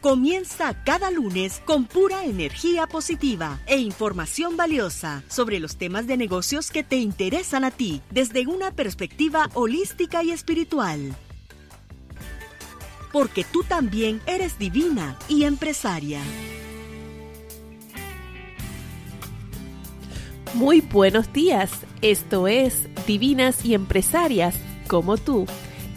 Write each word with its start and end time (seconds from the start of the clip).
Comienza 0.00 0.82
cada 0.82 1.10
lunes 1.10 1.60
con 1.66 1.84
pura 1.84 2.24
energía 2.24 2.86
positiva 2.86 3.60
e 3.66 3.76
información 3.76 4.56
valiosa 4.56 5.22
sobre 5.28 5.60
los 5.60 5.76
temas 5.76 6.06
de 6.06 6.16
negocios 6.16 6.70
que 6.70 6.82
te 6.82 6.96
interesan 6.96 7.64
a 7.64 7.70
ti 7.70 8.00
desde 8.10 8.46
una 8.46 8.70
perspectiva 8.70 9.50
holística 9.52 10.22
y 10.22 10.30
espiritual. 10.30 11.14
Porque 13.12 13.44
tú 13.44 13.62
también 13.62 14.22
eres 14.24 14.58
divina 14.58 15.18
y 15.28 15.44
empresaria. 15.44 16.22
Muy 20.54 20.80
buenos 20.80 21.30
días, 21.34 21.70
esto 22.00 22.48
es 22.48 22.88
Divinas 23.06 23.66
y 23.66 23.74
Empresarias 23.74 24.56
como 24.88 25.18
tú. 25.18 25.44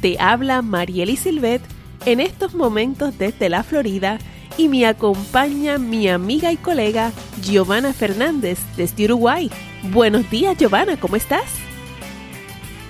Te 0.01 0.19
habla 0.19 0.61
Marieli 0.61 1.15
Silvet 1.15 1.61
en 2.05 2.19
estos 2.19 2.53
momentos 2.53 3.17
desde 3.17 3.49
la 3.49 3.63
Florida 3.63 4.19
y 4.57 4.67
me 4.67 4.85
acompaña 4.85 5.77
mi 5.77 6.09
amiga 6.09 6.51
y 6.51 6.57
colega 6.57 7.11
Giovanna 7.41 7.93
Fernández 7.93 8.59
desde 8.75 9.05
Uruguay. 9.05 9.49
Buenos 9.83 10.29
días 10.29 10.57
Giovanna, 10.57 10.99
¿cómo 10.99 11.15
estás? 11.15 11.45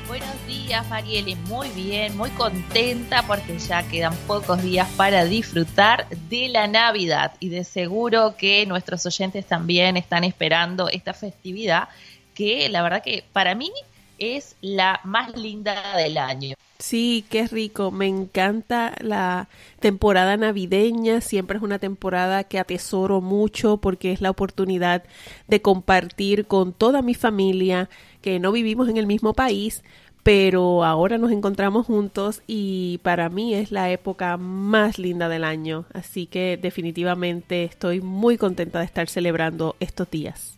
Buenos 0.08 0.48
días 0.48 0.88
Marieli, 0.90 1.36
muy 1.48 1.70
bien, 1.70 2.18
muy 2.18 2.32
contenta 2.32 3.24
porque 3.24 3.58
ya 3.60 3.84
quedan 3.84 4.16
pocos 4.28 4.62
días 4.62 4.90
para 4.98 5.26
disfrutar 5.26 6.08
de 6.30 6.50
la 6.50 6.68
Navidad 6.68 7.34
y 7.40 7.50
de 7.50 7.64
seguro 7.64 8.36
que 8.36 8.66
nuestros 8.66 9.06
oyentes 9.06 9.46
también 9.46 9.96
están 9.96 10.24
esperando 10.24 10.90
esta 10.90 11.14
festividad 11.14 11.88
que 12.34 12.68
la 12.70 12.82
verdad 12.82 13.04
que 13.04 13.24
para 13.32 13.54
mí 13.54 13.72
es 14.18 14.56
la 14.62 15.00
más 15.04 15.36
linda 15.36 15.96
del 15.98 16.18
año. 16.18 16.56
Sí, 16.84 17.24
qué 17.30 17.48
rico. 17.48 17.92
Me 17.92 18.08
encanta 18.08 18.94
la 19.00 19.48
temporada 19.80 20.36
navideña. 20.36 21.22
Siempre 21.22 21.56
es 21.58 21.64
una 21.64 21.80
temporada 21.80 22.44
que 22.44 22.60
atesoro 22.60 23.22
mucho 23.22 23.78
porque 23.78 24.12
es 24.12 24.20
la 24.20 24.30
oportunidad 24.30 25.04
de 25.48 25.62
compartir 25.62 26.46
con 26.46 26.74
toda 26.74 27.02
mi 27.02 27.14
familia 27.14 27.90
que 28.22 28.38
no 28.40 28.52
vivimos 28.52 28.90
en 28.90 28.98
el 28.98 29.08
mismo 29.08 29.34
país, 29.34 29.82
pero 30.24 30.84
ahora 30.84 31.18
nos 31.18 31.32
encontramos 31.32 31.86
juntos 31.86 32.42
y 32.48 33.00
para 33.02 33.30
mí 33.30 33.54
es 33.56 33.72
la 33.72 33.90
época 33.90 34.36
más 34.36 35.00
linda 35.00 35.30
del 35.30 35.46
año. 35.46 35.86
Así 35.94 36.26
que 36.26 36.60
definitivamente 36.62 37.64
estoy 37.64 38.02
muy 38.02 38.38
contenta 38.38 38.80
de 38.80 38.86
estar 38.86 39.08
celebrando 39.08 39.78
estos 39.80 40.12
días. 40.12 40.58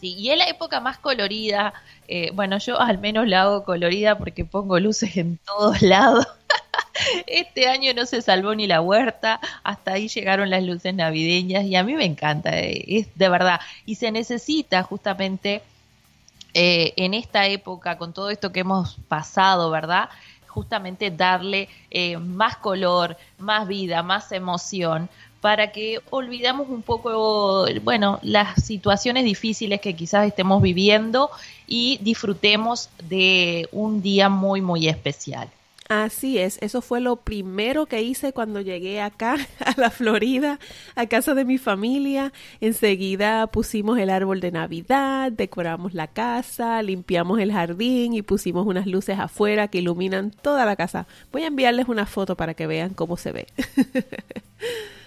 Sí, 0.00 0.14
y 0.16 0.30
es 0.30 0.38
la 0.38 0.48
época 0.48 0.80
más 0.80 0.96
colorida. 0.98 1.74
Eh, 2.08 2.30
bueno, 2.32 2.56
yo 2.56 2.80
al 2.80 2.98
menos 2.98 3.28
la 3.28 3.42
hago 3.42 3.64
colorida 3.64 4.16
porque 4.16 4.46
pongo 4.46 4.80
luces 4.80 5.16
en 5.18 5.38
todos 5.44 5.82
lados. 5.82 6.26
Este 7.26 7.68
año 7.68 7.92
no 7.94 8.06
se 8.06 8.22
salvó 8.22 8.54
ni 8.54 8.66
la 8.66 8.80
huerta, 8.80 9.40
hasta 9.62 9.92
ahí 9.92 10.08
llegaron 10.08 10.50
las 10.50 10.62
luces 10.62 10.94
navideñas 10.94 11.64
y 11.64 11.76
a 11.76 11.84
mí 11.84 11.94
me 11.94 12.04
encanta, 12.04 12.58
eh, 12.58 12.84
es 12.88 13.08
de 13.14 13.28
verdad. 13.28 13.60
Y 13.84 13.96
se 13.96 14.10
necesita 14.10 14.82
justamente 14.82 15.62
eh, 16.54 16.94
en 16.96 17.12
esta 17.12 17.46
época, 17.46 17.98
con 17.98 18.14
todo 18.14 18.30
esto 18.30 18.52
que 18.52 18.60
hemos 18.60 18.96
pasado, 19.08 19.70
¿verdad? 19.70 20.08
Justamente 20.46 21.10
darle 21.10 21.68
más 22.20 22.56
color, 22.56 23.16
más 23.38 23.68
vida, 23.68 24.02
más 24.02 24.32
emoción, 24.32 25.08
para 25.40 25.72
que 25.72 26.00
olvidamos 26.10 26.68
un 26.68 26.82
poco, 26.82 27.66
bueno, 27.82 28.18
las 28.22 28.62
situaciones 28.62 29.24
difíciles 29.24 29.80
que 29.80 29.94
quizás 29.94 30.26
estemos 30.26 30.60
viviendo 30.62 31.30
y 31.66 31.98
disfrutemos 32.02 32.90
de 33.08 33.68
un 33.72 34.02
día 34.02 34.28
muy, 34.28 34.60
muy 34.60 34.88
especial. 34.88 35.48
Así 35.90 36.38
es, 36.38 36.56
eso 36.62 36.82
fue 36.82 37.00
lo 37.00 37.16
primero 37.16 37.86
que 37.86 38.00
hice 38.00 38.32
cuando 38.32 38.60
llegué 38.60 39.00
acá 39.00 39.34
a 39.58 39.74
la 39.76 39.90
Florida, 39.90 40.60
a 40.94 41.06
casa 41.06 41.34
de 41.34 41.44
mi 41.44 41.58
familia. 41.58 42.32
Enseguida 42.60 43.48
pusimos 43.48 43.98
el 43.98 44.08
árbol 44.08 44.38
de 44.38 44.52
Navidad, 44.52 45.32
decoramos 45.32 45.92
la 45.92 46.06
casa, 46.06 46.80
limpiamos 46.84 47.40
el 47.40 47.50
jardín 47.50 48.14
y 48.14 48.22
pusimos 48.22 48.68
unas 48.68 48.86
luces 48.86 49.18
afuera 49.18 49.66
que 49.66 49.78
iluminan 49.78 50.30
toda 50.30 50.64
la 50.64 50.76
casa. 50.76 51.08
Voy 51.32 51.42
a 51.42 51.48
enviarles 51.48 51.88
una 51.88 52.06
foto 52.06 52.36
para 52.36 52.54
que 52.54 52.68
vean 52.68 52.94
cómo 52.94 53.16
se 53.16 53.32
ve. 53.32 53.46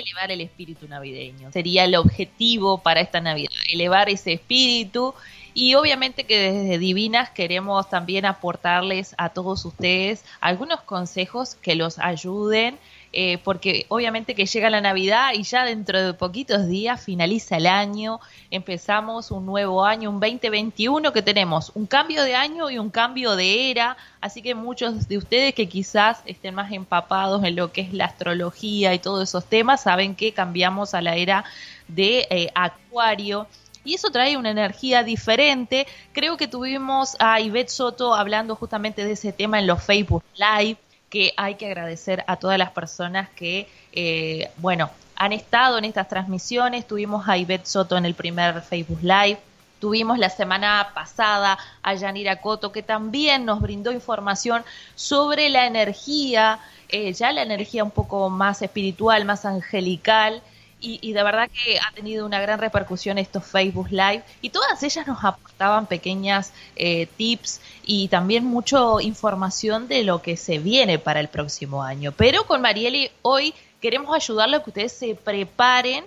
elevar 0.00 0.30
el 0.30 0.40
espíritu 0.40 0.88
navideño. 0.88 1.52
Sería 1.52 1.84
el 1.84 1.94
objetivo 1.94 2.82
para 2.82 3.00
esta 3.00 3.20
Navidad, 3.20 3.50
elevar 3.68 4.08
ese 4.08 4.32
espíritu 4.34 5.14
y 5.58 5.74
obviamente 5.74 6.22
que 6.22 6.52
desde 6.52 6.78
Divinas 6.78 7.30
queremos 7.30 7.90
también 7.90 8.26
aportarles 8.26 9.16
a 9.18 9.30
todos 9.30 9.64
ustedes 9.64 10.24
algunos 10.40 10.82
consejos 10.82 11.56
que 11.56 11.74
los 11.74 11.98
ayuden 11.98 12.78
eh, 13.12 13.38
porque 13.38 13.84
obviamente 13.88 14.36
que 14.36 14.46
llega 14.46 14.70
la 14.70 14.80
Navidad 14.80 15.30
y 15.34 15.42
ya 15.42 15.64
dentro 15.64 16.00
de 16.00 16.14
poquitos 16.14 16.68
días 16.68 17.02
finaliza 17.02 17.56
el 17.56 17.66
año, 17.66 18.20
empezamos 18.52 19.32
un 19.32 19.46
nuevo 19.46 19.84
año, 19.84 20.10
un 20.10 20.20
2021 20.20 21.12
que 21.12 21.22
tenemos 21.22 21.72
un 21.74 21.86
cambio 21.86 22.22
de 22.22 22.36
año 22.36 22.70
y 22.70 22.78
un 22.78 22.90
cambio 22.90 23.34
de 23.34 23.72
era, 23.72 23.96
así 24.20 24.42
que 24.42 24.54
muchos 24.54 25.08
de 25.08 25.18
ustedes 25.18 25.54
que 25.54 25.68
quizás 25.68 26.22
estén 26.24 26.54
más 26.54 26.70
empapados 26.70 27.42
en 27.42 27.56
lo 27.56 27.72
que 27.72 27.80
es 27.80 27.92
la 27.92 28.04
astrología 28.04 28.94
y 28.94 29.00
todos 29.00 29.28
esos 29.28 29.44
temas, 29.46 29.82
saben 29.82 30.14
que 30.14 30.32
cambiamos 30.32 30.94
a 30.94 31.02
la 31.02 31.16
era 31.16 31.44
de 31.88 32.28
eh, 32.30 32.52
Acuario 32.54 33.48
y 33.84 33.94
eso 33.94 34.10
trae 34.10 34.36
una 34.36 34.50
energía 34.50 35.02
diferente. 35.02 35.86
Creo 36.12 36.36
que 36.36 36.48
tuvimos 36.48 37.16
a 37.18 37.40
Ivette 37.40 37.70
Soto 37.70 38.14
hablando 38.14 38.54
justamente 38.54 39.04
de 39.04 39.12
ese 39.12 39.32
tema 39.32 39.58
en 39.58 39.66
los 39.66 39.82
Facebook 39.82 40.22
Live 40.36 40.78
que 41.10 41.32
hay 41.36 41.54
que 41.54 41.66
agradecer 41.66 42.24
a 42.26 42.36
todas 42.36 42.58
las 42.58 42.70
personas 42.70 43.28
que, 43.30 43.68
eh, 43.92 44.50
bueno, 44.58 44.90
han 45.16 45.32
estado 45.32 45.78
en 45.78 45.84
estas 45.84 46.08
transmisiones. 46.08 46.86
Tuvimos 46.86 47.28
a 47.28 47.36
Ivette 47.36 47.66
Soto 47.66 47.96
en 47.96 48.04
el 48.04 48.14
primer 48.14 48.62
Facebook 48.62 49.00
Live. 49.02 49.38
Tuvimos 49.80 50.18
la 50.18 50.28
semana 50.28 50.90
pasada 50.94 51.56
a 51.82 51.94
Yanira 51.94 52.40
Coto, 52.40 52.72
que 52.72 52.82
también 52.82 53.44
nos 53.44 53.60
brindó 53.60 53.92
información 53.92 54.64
sobre 54.96 55.48
la 55.48 55.66
energía, 55.66 56.58
eh, 56.88 57.12
ya 57.12 57.32
la 57.32 57.42
energía 57.42 57.84
un 57.84 57.92
poco 57.92 58.28
más 58.28 58.60
espiritual, 58.60 59.24
más 59.24 59.44
angelical, 59.44 60.42
y, 60.80 61.12
de 61.12 61.22
verdad 61.22 61.50
que 61.50 61.78
ha 61.78 61.92
tenido 61.92 62.24
una 62.24 62.40
gran 62.40 62.58
repercusión 62.60 63.18
estos 63.18 63.44
Facebook 63.44 63.88
Live 63.90 64.22
y 64.40 64.50
todas 64.50 64.82
ellas 64.82 65.06
nos 65.06 65.24
aportaban 65.24 65.86
pequeñas 65.86 66.52
eh, 66.76 67.06
tips 67.16 67.60
y 67.84 68.08
también 68.08 68.44
mucha 68.44 68.78
información 69.00 69.88
de 69.88 70.04
lo 70.04 70.22
que 70.22 70.36
se 70.36 70.58
viene 70.58 70.98
para 70.98 71.20
el 71.20 71.28
próximo 71.28 71.82
año. 71.82 72.12
Pero 72.12 72.44
con 72.46 72.60
Marieli 72.60 73.10
hoy 73.22 73.54
queremos 73.80 74.14
ayudarle 74.14 74.56
a 74.56 74.62
que 74.62 74.70
ustedes 74.70 74.92
se 74.92 75.14
preparen 75.14 76.04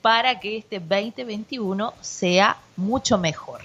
para 0.00 0.38
que 0.38 0.58
este 0.58 0.78
2021 0.78 1.94
sea 2.00 2.58
mucho 2.76 3.18
mejor. 3.18 3.62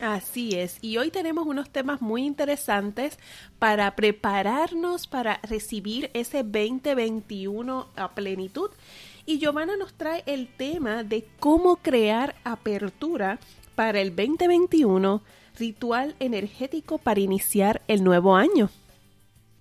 Así 0.00 0.50
es, 0.58 0.78
y 0.82 0.98
hoy 0.98 1.10
tenemos 1.10 1.46
unos 1.46 1.70
temas 1.70 2.02
muy 2.02 2.26
interesantes 2.26 3.16
para 3.58 3.94
prepararnos 3.94 5.06
para 5.06 5.38
recibir 5.44 6.10
ese 6.12 6.42
2021 6.42 7.86
a 7.96 8.08
plenitud 8.10 8.70
y 9.26 9.38
Giovanna 9.38 9.76
nos 9.76 9.94
trae 9.94 10.22
el 10.26 10.48
tema 10.48 11.02
de 11.02 11.26
cómo 11.40 11.76
crear 11.76 12.34
apertura 12.44 13.38
para 13.74 14.00
el 14.00 14.14
2021, 14.14 15.22
ritual 15.58 16.14
energético 16.20 16.98
para 16.98 17.20
iniciar 17.20 17.82
el 17.88 18.04
nuevo 18.04 18.36
año. 18.36 18.70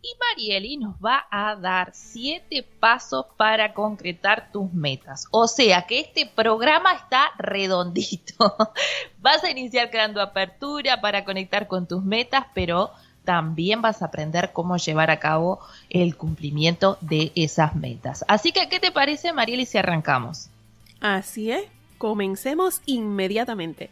y 0.02 0.10
Marieli 0.20 0.76
nos 0.76 0.96
va 0.96 1.26
a 1.32 1.56
dar 1.56 1.92
siete 1.94 2.68
pasos 2.82 3.26
para 3.38 3.74
concretar 3.74 4.52
tus 4.52 4.74
metas. 4.74 5.28
O 5.32 5.48
sea 5.48 5.84
que 5.88 6.02
este 6.02 6.26
programa 6.26 6.94
está 6.94 7.32
redondito. 7.38 8.54
Vas 9.20 9.46
a 9.46 9.50
iniciar 9.50 9.90
creando 9.92 10.22
apertura 10.22 11.00
para 11.00 11.24
conectar 11.24 11.70
con 11.70 11.88
tus 11.88 12.04
metas, 12.04 12.46
pero 12.54 12.92
también 13.24 13.82
vas 13.82 14.02
a 14.02 14.06
aprender 14.06 14.52
cómo 14.54 14.78
llevar 14.78 15.12
a 15.12 15.20
cabo 15.20 15.60
el 15.90 16.16
cumplimiento 16.16 16.98
de 17.02 17.32
esas 17.36 17.76
metas. 17.76 18.26
Así 18.28 18.52
que, 18.52 18.70
¿qué 18.70 18.80
te 18.80 18.92
parece, 18.92 19.34
Marieli, 19.34 19.66
si 19.66 19.78
arrancamos? 19.78 20.50
Así 21.00 21.52
es, 21.52 21.66
comencemos 21.98 22.82
inmediatamente. 22.86 23.90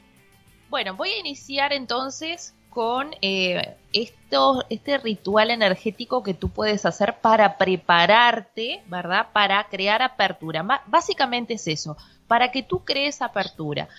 Bueno, 0.70 0.96
voy 0.96 1.10
a 1.10 1.20
iniciar 1.20 1.74
entonces 1.74 2.54
con 2.70 3.14
eh, 3.22 3.76
esto, 3.92 4.64
este 4.70 4.98
ritual 4.98 5.52
energético 5.52 6.24
que 6.24 6.34
tú 6.34 6.48
puedes 6.50 6.86
hacer 6.86 7.18
para 7.20 7.58
prepararte, 7.58 8.82
¿verdad? 8.88 9.28
Para 9.34 9.62
crear 9.66 10.02
apertura. 10.02 10.64
básicamente 10.88 11.56
es 11.56 11.68
eso, 11.68 11.98
para 12.28 12.50
que 12.50 12.64
tú 12.64 12.86
crees 12.86 13.22
apertura. 13.22 13.90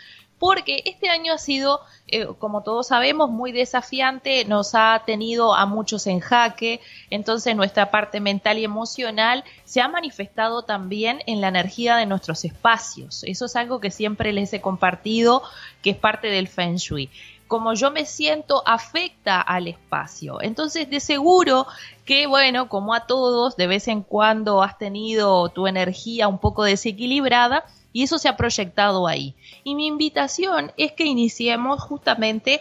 Porque 0.43 0.83
este 0.87 1.09
año 1.09 1.35
ha 1.35 1.39
sido, 1.39 1.83
eh, 2.09 2.27
como 2.41 2.65
todos 2.65 2.89
sabemos, 2.89 3.31
muy 3.31 3.53
desafiante, 3.53 4.45
nos 4.45 4.75
ha 4.75 5.01
tenido 5.07 5.55
a 5.55 5.67
muchos 5.67 6.09
en 6.09 6.19
jaque, 6.19 6.81
entonces 7.11 7.55
nuestra 7.55 7.93
parte 7.93 8.19
mental 8.19 8.59
y 8.59 8.65
emocional 8.65 9.45
se 9.65 9.81
ha 9.81 9.87
manifestado 9.87 10.63
también 10.63 11.21
en 11.27 11.41
la 11.41 11.47
energía 11.47 11.95
de 11.95 12.07
nuestros 12.07 12.45
espacios. 12.45 13.23
Eso 13.23 13.45
es 13.45 13.55
algo 13.55 13.79
que 13.79 13.93
siempre 13.93 14.33
les 14.33 14.53
he 14.53 14.61
compartido, 14.61 15.45
que 15.81 15.91
es 15.91 15.97
parte 15.97 16.27
del 16.27 16.49
Feng 16.49 16.75
Shui 16.75 17.09
como 17.47 17.75
yo 17.75 17.91
me 17.91 18.07
siento 18.07 18.63
afecta 18.67 19.39
al 19.39 19.69
espacio. 19.69 20.41
Entonces, 20.41 20.89
de 20.89 21.01
seguro 21.01 21.67
que, 22.07 22.27
bueno, 22.27 22.71
como 22.71 22.95
a 22.95 23.07
todos, 23.07 23.59
de 23.59 23.67
vez 23.67 23.89
en 23.89 24.03
cuando 24.03 24.63
has 24.63 24.79
tenido 24.79 25.51
tu 25.51 25.67
energía 25.67 26.29
un 26.29 26.39
poco 26.39 26.65
desequilibrada 26.65 27.67
y 27.93 28.03
eso 28.03 28.19
se 28.19 28.29
ha 28.29 28.37
proyectado 28.37 29.07
ahí. 29.07 29.35
Y 29.65 29.75
mi 29.75 29.87
invitación 29.87 30.73
es 30.77 30.93
que 30.93 31.05
iniciemos 31.05 31.81
justamente 31.81 32.61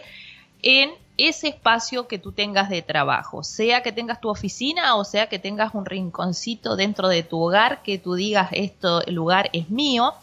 en 0.62 0.90
ese 1.18 1.48
espacio 1.48 2.08
que 2.08 2.18
tú 2.18 2.32
tengas 2.32 2.70
de 2.70 2.82
trabajo, 2.82 3.42
sea 3.42 3.82
que 3.82 3.92
tengas 3.92 4.20
tu 4.20 4.28
oficina 4.28 4.96
o 4.96 5.04
sea 5.04 5.28
que 5.28 5.38
tengas 5.38 5.74
un 5.74 5.84
rinconcito 5.84 6.74
dentro 6.74 7.08
de 7.08 7.22
tu 7.22 7.38
hogar 7.38 7.82
que 7.82 7.98
tú 7.98 8.14
digas 8.14 8.48
esto 8.52 9.04
el 9.04 9.14
lugar 9.14 9.50
es 9.52 9.68
mío. 9.70 10.14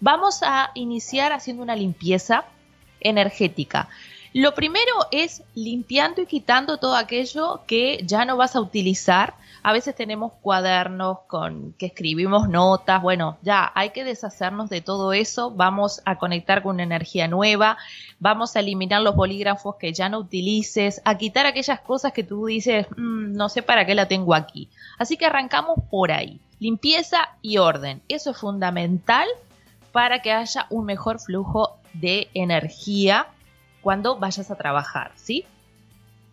Vamos 0.00 0.42
a 0.42 0.70
iniciar 0.74 1.32
haciendo 1.32 1.62
una 1.62 1.76
limpieza 1.76 2.44
energética. 3.00 3.88
Lo 4.34 4.54
primero 4.54 4.92
es 5.12 5.42
limpiando 5.54 6.22
y 6.22 6.26
quitando 6.26 6.78
todo 6.78 6.96
aquello 6.96 7.62
que 7.66 8.00
ya 8.04 8.24
no 8.24 8.36
vas 8.36 8.56
a 8.56 8.60
utilizar. 8.60 9.34
A 9.66 9.72
veces 9.72 9.94
tenemos 9.94 10.34
cuadernos 10.42 11.20
con 11.26 11.72
que 11.78 11.86
escribimos 11.86 12.50
notas. 12.50 13.00
Bueno, 13.00 13.38
ya 13.40 13.72
hay 13.74 13.90
que 13.90 14.04
deshacernos 14.04 14.68
de 14.68 14.82
todo 14.82 15.14
eso. 15.14 15.52
Vamos 15.52 16.02
a 16.04 16.18
conectar 16.18 16.62
con 16.62 16.74
una 16.74 16.82
energía 16.82 17.28
nueva. 17.28 17.78
Vamos 18.18 18.54
a 18.54 18.60
eliminar 18.60 19.00
los 19.00 19.16
bolígrafos 19.16 19.76
que 19.76 19.94
ya 19.94 20.10
no 20.10 20.18
utilices. 20.18 21.00
A 21.06 21.16
quitar 21.16 21.46
aquellas 21.46 21.80
cosas 21.80 22.12
que 22.12 22.22
tú 22.22 22.44
dices, 22.44 22.86
mm, 22.90 23.32
no 23.32 23.48
sé 23.48 23.62
para 23.62 23.86
qué 23.86 23.94
la 23.94 24.06
tengo 24.06 24.34
aquí. 24.34 24.68
Así 24.98 25.16
que 25.16 25.24
arrancamos 25.24 25.78
por 25.90 26.12
ahí. 26.12 26.42
Limpieza 26.58 27.30
y 27.40 27.56
orden. 27.56 28.02
Eso 28.08 28.32
es 28.32 28.36
fundamental 28.36 29.26
para 29.92 30.20
que 30.20 30.32
haya 30.32 30.66
un 30.68 30.84
mejor 30.84 31.20
flujo 31.20 31.78
de 31.94 32.28
energía 32.34 33.28
cuando 33.80 34.18
vayas 34.18 34.50
a 34.50 34.56
trabajar, 34.56 35.12
¿sí? 35.14 35.46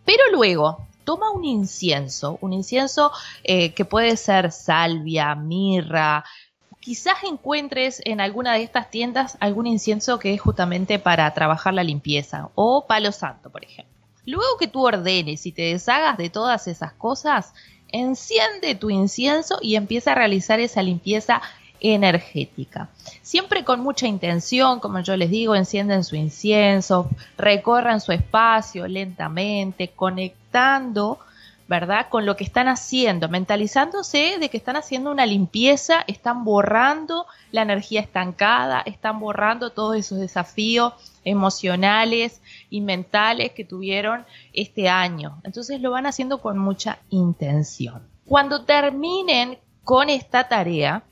Pero 0.04 0.22
luego, 0.32 0.86
toma 1.04 1.30
un 1.30 1.44
incienso, 1.44 2.38
un 2.40 2.52
incienso 2.52 3.12
eh, 3.44 3.72
que 3.72 3.84
puede 3.84 4.16
ser 4.16 4.52
salvia, 4.52 5.34
mirra. 5.34 6.24
Quizás 6.80 7.22
encuentres 7.24 8.02
en 8.04 8.20
alguna 8.20 8.54
de 8.54 8.62
estas 8.62 8.90
tiendas 8.90 9.36
algún 9.40 9.66
incienso 9.66 10.18
que 10.18 10.34
es 10.34 10.40
justamente 10.40 10.98
para 10.98 11.32
trabajar 11.34 11.74
la 11.74 11.84
limpieza 11.84 12.50
o 12.54 12.86
palo 12.86 13.12
santo, 13.12 13.50
por 13.50 13.64
ejemplo. 13.64 13.92
Luego 14.24 14.56
que 14.58 14.68
tú 14.68 14.84
ordenes 14.84 15.46
y 15.46 15.52
te 15.52 15.62
deshagas 15.62 16.16
de 16.16 16.30
todas 16.30 16.68
esas 16.68 16.92
cosas, 16.92 17.54
enciende 17.88 18.74
tu 18.74 18.90
incienso 18.90 19.58
y 19.60 19.76
empieza 19.76 20.12
a 20.12 20.16
realizar 20.16 20.60
esa 20.60 20.82
limpieza 20.82 21.42
energética. 21.82 22.88
Siempre 23.22 23.64
con 23.64 23.80
mucha 23.80 24.06
intención, 24.06 24.78
como 24.80 25.00
yo 25.00 25.16
les 25.16 25.30
digo, 25.30 25.54
encienden 25.56 26.04
su 26.04 26.16
incienso, 26.16 27.10
recorran 27.36 28.00
su 28.00 28.12
espacio 28.12 28.86
lentamente, 28.86 29.88
conectando, 29.88 31.18
¿verdad? 31.66 32.06
Con 32.08 32.24
lo 32.24 32.36
que 32.36 32.44
están 32.44 32.68
haciendo, 32.68 33.28
mentalizándose 33.28 34.36
de 34.38 34.48
que 34.48 34.56
están 34.56 34.76
haciendo 34.76 35.10
una 35.10 35.26
limpieza, 35.26 36.04
están 36.06 36.44
borrando 36.44 37.26
la 37.50 37.62
energía 37.62 38.00
estancada, 38.00 38.82
están 38.86 39.18
borrando 39.18 39.70
todos 39.70 39.96
esos 39.96 40.18
desafíos 40.18 40.92
emocionales 41.24 42.40
y 42.70 42.80
mentales 42.80 43.52
que 43.52 43.64
tuvieron 43.64 44.24
este 44.52 44.88
año. 44.88 45.40
Entonces 45.42 45.80
lo 45.80 45.90
van 45.90 46.06
haciendo 46.06 46.40
con 46.40 46.58
mucha 46.58 46.98
intención. 47.10 48.02
Cuando 48.26 48.64
terminen 48.64 49.58
con 49.82 50.10
esta 50.10 50.48
tarea, 50.48 51.02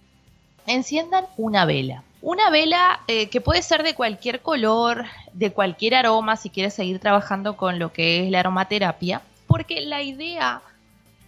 enciendan 0.67 1.27
una 1.37 1.65
vela. 1.65 2.03
Una 2.23 2.51
vela 2.51 3.01
eh, 3.07 3.29
que 3.29 3.41
puede 3.41 3.63
ser 3.63 3.83
de 3.83 3.95
cualquier 3.95 4.43
color, 4.43 5.07
de 5.33 5.53
cualquier 5.53 5.95
aroma, 5.95 6.37
si 6.37 6.51
quieres 6.51 6.75
seguir 6.75 6.99
trabajando 6.99 7.57
con 7.57 7.79
lo 7.79 7.93
que 7.93 8.25
es 8.25 8.31
la 8.31 8.41
aromaterapia, 8.41 9.23
porque 9.47 9.81
la 9.81 10.03
idea 10.03 10.63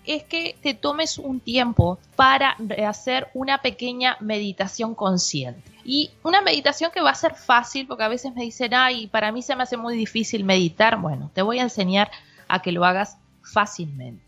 es 0.04 0.24
que 0.24 0.56
te 0.60 0.74
tomes 0.74 1.18
un 1.18 1.40
tiempo 1.40 1.98
para 2.16 2.56
hacer 2.86 3.28
una 3.34 3.58
pequeña 3.58 4.16
meditación 4.20 4.94
consciente. 4.94 5.62
Y 5.84 6.10
una 6.22 6.40
meditación 6.40 6.90
que 6.92 7.00
va 7.00 7.10
a 7.10 7.14
ser 7.14 7.34
fácil, 7.34 7.86
porque 7.86 8.04
a 8.04 8.08
veces 8.08 8.34
me 8.34 8.42
dicen, 8.42 8.74
ay, 8.74 9.06
para 9.06 9.32
mí 9.32 9.42
se 9.42 9.56
me 9.56 9.62
hace 9.62 9.76
muy 9.76 9.96
difícil 9.96 10.44
meditar. 10.44 10.98
Bueno, 11.00 11.30
te 11.34 11.42
voy 11.42 11.58
a 11.58 11.62
enseñar 11.62 12.10
a 12.48 12.62
que 12.62 12.72
lo 12.72 12.84
hagas 12.84 13.16
fácilmente. 13.42 14.22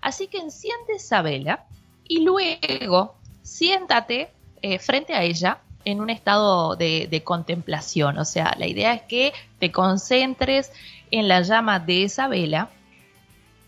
Así 0.00 0.28
que 0.28 0.38
enciende 0.38 0.94
esa 0.94 1.22
vela 1.22 1.64
y 2.06 2.20
luego 2.20 3.14
siéntate 3.42 4.30
eh, 4.62 4.78
frente 4.78 5.14
a 5.14 5.22
ella 5.22 5.58
en 5.84 6.00
un 6.00 6.10
estado 6.10 6.76
de, 6.76 7.22
contemplación. 7.24 8.18
O 8.18 8.24
sea, 8.24 8.54
la 8.58 8.66
idea 8.66 8.92
es 8.94 9.02
que 9.02 9.32
te 9.58 9.72
concentres 9.72 10.72
en 11.10 11.28
la 11.28 11.42
llama 11.42 11.80
de 11.80 12.04
esa 12.04 12.28
vela, 12.28 12.70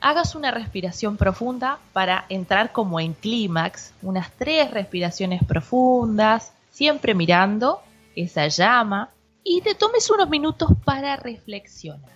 hagas 0.01 0.35
una 0.35 0.51
respiración 0.51 1.17
profunda 1.17 1.79
para 1.93 2.27
entrar 2.29 2.73
como 2.73 3.01
en 3.01 3.15
clímax, 3.15 3.95
unas 4.03 4.31
tres 4.33 4.71
respiraciones 4.71 5.43
profundas, 5.45 6.53
siempre 6.71 7.15
mirando 7.15 7.81
esa 8.17 8.49
llama 8.49 9.11
y 9.45 9.61
te 9.61 9.75
tomes 9.75 10.11
unos 10.11 10.29
minutos 10.29 10.71
para 10.85 11.17
reflexionar. 11.17 12.11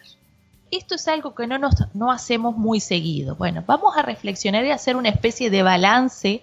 Esto 0.71 0.97
es 0.97 1.07
algo 1.07 1.35
que 1.35 1.47
no, 1.47 1.59
nos, 1.59 1.75
no 1.95 2.11
hacemos 2.11 2.57
muy 2.57 2.81
seguido. 2.81 3.37
Bueno, 3.37 3.63
vamos 3.67 3.97
a 3.97 4.03
reflexionar 4.03 4.65
y 4.65 4.73
hacer 4.73 4.97
una 4.97 5.09
especie 5.09 5.49
de 5.49 5.63
balance 5.63 6.43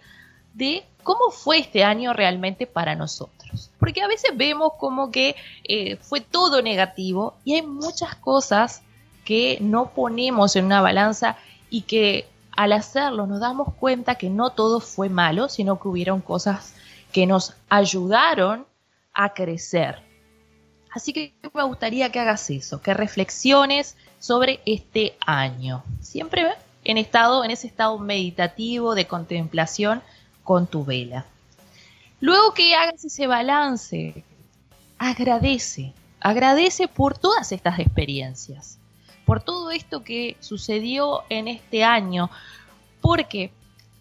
de 0.54 0.86
cómo 1.04 1.30
fue 1.32 1.60
este 1.60 1.84
año 1.84 2.14
realmente 2.14 2.66
para 2.66 2.96
nosotros. 2.96 3.70
Porque 3.80 4.02
a 4.02 4.08
veces 4.08 4.32
vemos 4.36 4.74
como 4.80 5.12
que 5.12 5.36
eh, 5.64 5.98
fue 5.98 6.22
todo 6.22 6.62
negativo 6.62 7.36
y 7.44 7.56
hay 7.56 7.62
muchas 7.62 8.16
cosas 8.16 8.82
que 9.26 9.58
no 9.62 9.92
ponemos 9.92 10.56
en 10.56 10.66
una 10.66 10.82
balanza 10.82 11.38
y 11.70 11.82
que 11.82 12.28
al 12.56 12.74
hacerlo 12.74 13.26
nos 13.28 13.40
damos 13.40 13.74
cuenta 13.76 14.16
que 14.16 14.30
no 14.30 14.52
todo 14.52 14.80
fue 14.80 15.10
malo, 15.10 15.50
sino 15.50 15.80
que 15.80 15.88
hubieron 15.88 16.22
cosas 16.22 16.76
que 17.12 17.26
nos 17.26 17.54
ayudaron 17.70 18.66
a 19.14 19.34
crecer. 19.34 20.00
Así 20.92 21.14
que 21.14 21.34
me 21.54 21.64
gustaría 21.64 22.12
que 22.12 22.20
hagas 22.20 22.50
eso, 22.50 22.82
que 22.82 22.94
reflexiones 22.94 23.98
sobre 24.20 24.60
este 24.66 25.16
año. 25.26 25.84
Siempre 26.02 26.48
en 26.84 26.98
estado 26.98 27.44
en 27.44 27.52
ese 27.52 27.68
estado 27.68 27.98
meditativo 27.98 28.96
de 28.96 29.08
contemplación 29.08 30.04
con 30.44 30.68
tu 30.68 30.86
vela. 30.86 31.26
Luego 32.20 32.54
que 32.54 32.76
hagas 32.76 33.04
ese 33.04 33.28
balance, 33.28 34.24
agradece, 34.98 35.94
agradece 36.22 36.88
por 36.88 37.18
todas 37.18 37.52
estas 37.52 37.80
experiencias, 37.80 38.80
por 39.26 39.42
todo 39.42 39.72
esto 39.72 40.04
que 40.04 40.38
sucedió 40.40 41.24
en 41.30 41.48
este 41.48 41.84
año, 41.84 42.30
porque 43.02 43.52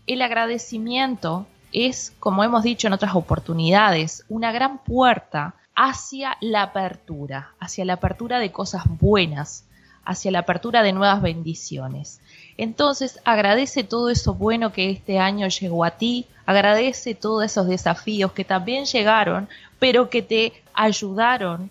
el 0.07 0.23
agradecimiento 0.23 1.47
es, 1.73 2.13
como 2.21 2.45
hemos 2.45 2.63
dicho 2.63 2.87
en 2.87 2.93
otras 2.93 3.15
oportunidades, 3.15 4.25
una 4.29 4.53
gran 4.53 4.79
puerta 4.79 5.55
hacia 5.75 6.37
la 6.41 6.63
apertura, 6.63 7.55
hacia 7.59 7.85
la 7.85 7.95
apertura 7.95 8.39
de 8.39 8.53
cosas 8.53 8.85
buenas, 8.87 9.65
hacia 10.05 10.31
la 10.31 10.41
apertura 10.41 10.83
de 10.83 10.93
nuevas 10.93 11.23
bendiciones. 11.23 12.21
Entonces 12.57 13.21
agradece 13.25 13.85
todo 13.85 14.11
eso 14.11 14.35
bueno 14.35 14.73
que 14.73 14.91
este 14.91 15.19
año 15.19 15.49
llegó 15.49 15.85
a 15.85 15.93
ti, 15.93 16.27
agradece 16.47 17.15
todos 17.15 17.45
esos 17.45 17.67
desafíos 17.67 18.33
que 18.33 18.45
también 18.45 18.85
llegaron, 18.85 19.49
pero 19.79 20.11
que 20.11 20.23
te 20.23 20.53
ayudaron 20.75 21.71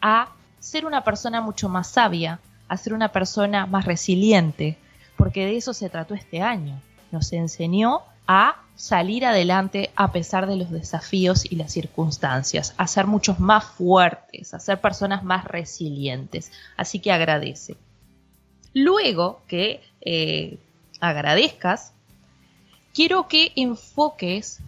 a 0.00 0.28
ser 0.58 0.86
una 0.86 1.04
persona 1.04 1.40
mucho 1.40 1.68
más 1.68 1.88
sabia, 1.88 2.40
a 2.68 2.76
ser 2.76 2.94
una 2.94 3.12
persona 3.12 3.66
más 3.66 3.84
resiliente, 3.84 4.76
porque 5.16 5.46
de 5.46 5.56
eso 5.56 5.74
se 5.74 5.90
trató 5.90 6.14
este 6.14 6.40
año. 6.40 6.80
Nos 7.12 7.32
enseñó 7.32 8.02
a 8.26 8.56
salir 8.74 9.24
adelante 9.24 9.90
a 9.94 10.10
pesar 10.10 10.46
de 10.46 10.56
los 10.56 10.70
desafíos 10.70 11.44
y 11.44 11.56
las 11.56 11.72
circunstancias, 11.72 12.74
a 12.76 12.86
ser 12.86 13.06
muchos 13.06 13.38
más 13.38 13.64
fuertes, 13.64 14.54
a 14.54 14.58
ser 14.58 14.80
personas 14.80 15.22
más 15.22 15.44
resilientes. 15.44 16.50
Así 16.76 16.98
que 16.98 17.12
agradece. 17.12 17.76
Luego 18.74 19.40
que 19.46 19.82
eh, 20.00 20.58
agradezcas, 21.00 21.92
quiero 22.92 23.28
que 23.28 23.52
enfoques 23.56 24.60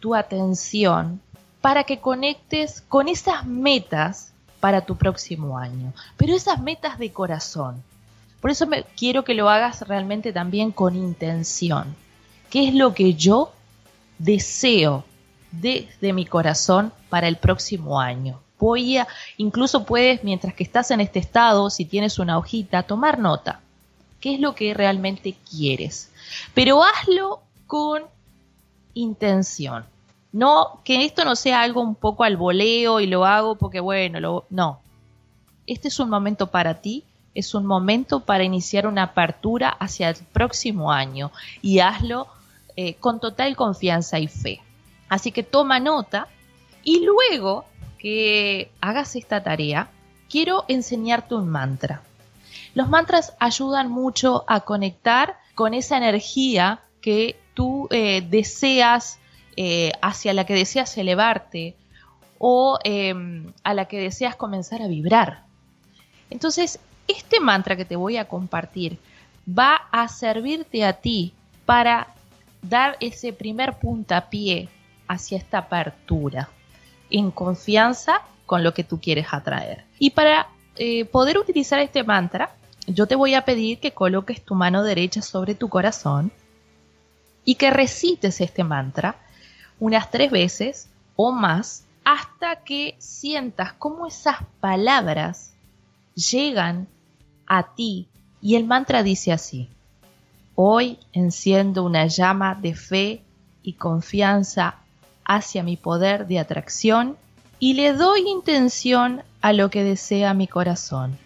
tu 0.00 0.14
atención 0.14 1.20
para 1.60 1.84
que 1.84 2.00
conectes 2.00 2.82
con 2.82 3.08
esas 3.08 3.46
metas 3.46 4.32
para 4.58 4.80
tu 4.82 4.96
próximo 4.96 5.58
año, 5.58 5.92
pero 6.16 6.34
esas 6.34 6.60
metas 6.60 6.98
de 6.98 7.12
corazón. 7.12 7.82
Por 8.40 8.50
eso 8.50 8.66
me, 8.66 8.84
quiero 8.96 9.22
que 9.24 9.34
lo 9.34 9.48
hagas 9.48 9.86
realmente 9.86 10.32
también 10.32 10.72
con 10.72 10.96
intención. 10.96 11.94
¿Qué 12.50 12.68
es 12.68 12.74
lo 12.74 12.92
que 12.92 13.14
yo 13.14 13.52
deseo 14.18 15.04
desde 15.52 16.12
mi 16.12 16.26
corazón 16.26 16.92
para 17.08 17.28
el 17.28 17.36
próximo 17.36 18.00
año? 18.00 18.40
Voy 18.62 18.96
a, 18.96 19.08
incluso 19.38 19.84
puedes, 19.84 20.22
mientras 20.22 20.54
que 20.54 20.62
estás 20.62 20.92
en 20.92 21.00
este 21.00 21.18
estado, 21.18 21.68
si 21.68 21.84
tienes 21.84 22.20
una 22.20 22.38
hojita, 22.38 22.84
tomar 22.84 23.18
nota. 23.18 23.58
¿Qué 24.20 24.34
es 24.34 24.40
lo 24.40 24.54
que 24.54 24.72
realmente 24.72 25.34
quieres? 25.50 26.12
Pero 26.54 26.84
hazlo 26.84 27.40
con 27.66 28.04
intención. 28.94 29.84
No, 30.30 30.78
que 30.84 31.04
esto 31.04 31.24
no 31.24 31.34
sea 31.34 31.60
algo 31.60 31.80
un 31.80 31.96
poco 31.96 32.22
al 32.22 32.36
voleo 32.36 33.00
y 33.00 33.08
lo 33.08 33.26
hago 33.26 33.56
porque 33.56 33.80
bueno, 33.80 34.20
lo, 34.20 34.44
no. 34.48 34.78
Este 35.66 35.88
es 35.88 35.98
un 35.98 36.08
momento 36.08 36.52
para 36.52 36.80
ti, 36.80 37.02
es 37.34 37.56
un 37.56 37.66
momento 37.66 38.20
para 38.20 38.44
iniciar 38.44 38.86
una 38.86 39.02
apertura 39.02 39.70
hacia 39.70 40.08
el 40.08 40.16
próximo 40.32 40.92
año 40.92 41.32
y 41.62 41.80
hazlo 41.80 42.28
eh, 42.76 42.94
con 42.94 43.18
total 43.18 43.56
confianza 43.56 44.20
y 44.20 44.28
fe. 44.28 44.60
Así 45.08 45.32
que 45.32 45.42
toma 45.42 45.80
nota 45.80 46.28
y 46.84 47.04
luego 47.04 47.64
que 48.02 48.72
hagas 48.80 49.14
esta 49.14 49.44
tarea, 49.44 49.88
quiero 50.28 50.64
enseñarte 50.66 51.36
un 51.36 51.48
mantra. 51.48 52.02
Los 52.74 52.88
mantras 52.88 53.32
ayudan 53.38 53.92
mucho 53.92 54.44
a 54.48 54.62
conectar 54.62 55.36
con 55.54 55.72
esa 55.72 55.98
energía 55.98 56.80
que 57.00 57.36
tú 57.54 57.86
eh, 57.92 58.26
deseas 58.28 59.20
eh, 59.56 59.92
hacia 60.02 60.34
la 60.34 60.44
que 60.44 60.54
deseas 60.54 60.98
elevarte 60.98 61.76
o 62.38 62.80
em, 62.82 63.52
a 63.62 63.72
la 63.72 63.84
que 63.84 64.00
deseas 64.00 64.34
comenzar 64.34 64.82
a 64.82 64.88
vibrar. 64.88 65.44
Entonces, 66.28 66.80
este 67.06 67.38
mantra 67.38 67.76
que 67.76 67.84
te 67.84 67.94
voy 67.94 68.16
a 68.16 68.26
compartir 68.26 68.98
va 69.46 69.76
a 69.92 70.08
servirte 70.08 70.84
a 70.84 70.94
ti 70.94 71.34
para 71.66 72.08
dar 72.62 72.96
ese 72.98 73.32
primer 73.32 73.78
puntapié 73.78 74.68
hacia 75.06 75.38
esta 75.38 75.58
apertura, 75.58 76.48
en 77.12 77.30
confianza 77.30 78.22
con 78.46 78.64
lo 78.64 78.74
que 78.74 78.84
tú 78.84 79.00
quieres 79.00 79.26
atraer. 79.30 79.84
Y 79.98 80.10
para 80.10 80.48
eh, 80.76 81.04
poder 81.04 81.38
utilizar 81.38 81.78
este 81.80 82.02
mantra, 82.02 82.54
yo 82.86 83.06
te 83.06 83.14
voy 83.14 83.34
a 83.34 83.44
pedir 83.44 83.78
que 83.78 83.92
coloques 83.92 84.44
tu 84.44 84.54
mano 84.54 84.82
derecha 84.82 85.22
sobre 85.22 85.54
tu 85.54 85.68
corazón 85.68 86.32
y 87.44 87.54
que 87.56 87.70
recites 87.70 88.40
este 88.40 88.64
mantra 88.64 89.16
unas 89.78 90.10
tres 90.10 90.30
veces 90.30 90.88
o 91.16 91.32
más 91.32 91.84
hasta 92.04 92.56
que 92.64 92.96
sientas 92.98 93.72
cómo 93.74 94.06
esas 94.06 94.38
palabras 94.60 95.54
llegan 96.14 96.88
a 97.46 97.74
ti 97.74 98.08
y 98.40 98.56
el 98.56 98.64
mantra 98.64 99.02
dice 99.02 99.32
así, 99.32 99.68
hoy 100.54 100.98
enciendo 101.12 101.84
una 101.84 102.06
llama 102.06 102.54
de 102.54 102.74
fe 102.74 103.22
y 103.62 103.74
confianza 103.74 104.81
hacia 105.24 105.62
mi 105.62 105.76
poder 105.76 106.26
de 106.26 106.38
atracción 106.38 107.16
y 107.58 107.74
le 107.74 107.92
doy 107.92 108.28
intención 108.28 109.22
a 109.40 109.52
lo 109.52 109.70
que 109.70 109.84
desea 109.84 110.34
mi 110.34 110.46
corazón. 110.46 111.18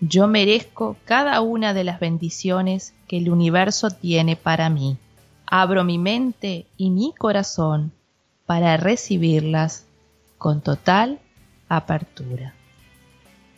Yo 0.00 0.28
merezco 0.28 0.96
cada 1.04 1.40
una 1.40 1.72
de 1.72 1.84
las 1.84 2.00
bendiciones 2.00 2.94
que 3.08 3.16
el 3.16 3.30
universo 3.30 3.90
tiene 3.90 4.36
para 4.36 4.68
mí. 4.68 4.98
Abro 5.46 5.84
mi 5.84 5.98
mente 5.98 6.66
y 6.76 6.90
mi 6.90 7.12
corazón 7.12 7.92
para 8.44 8.76
recibirlas 8.76 9.86
con 10.38 10.60
total 10.60 11.18
apertura. 11.68 12.54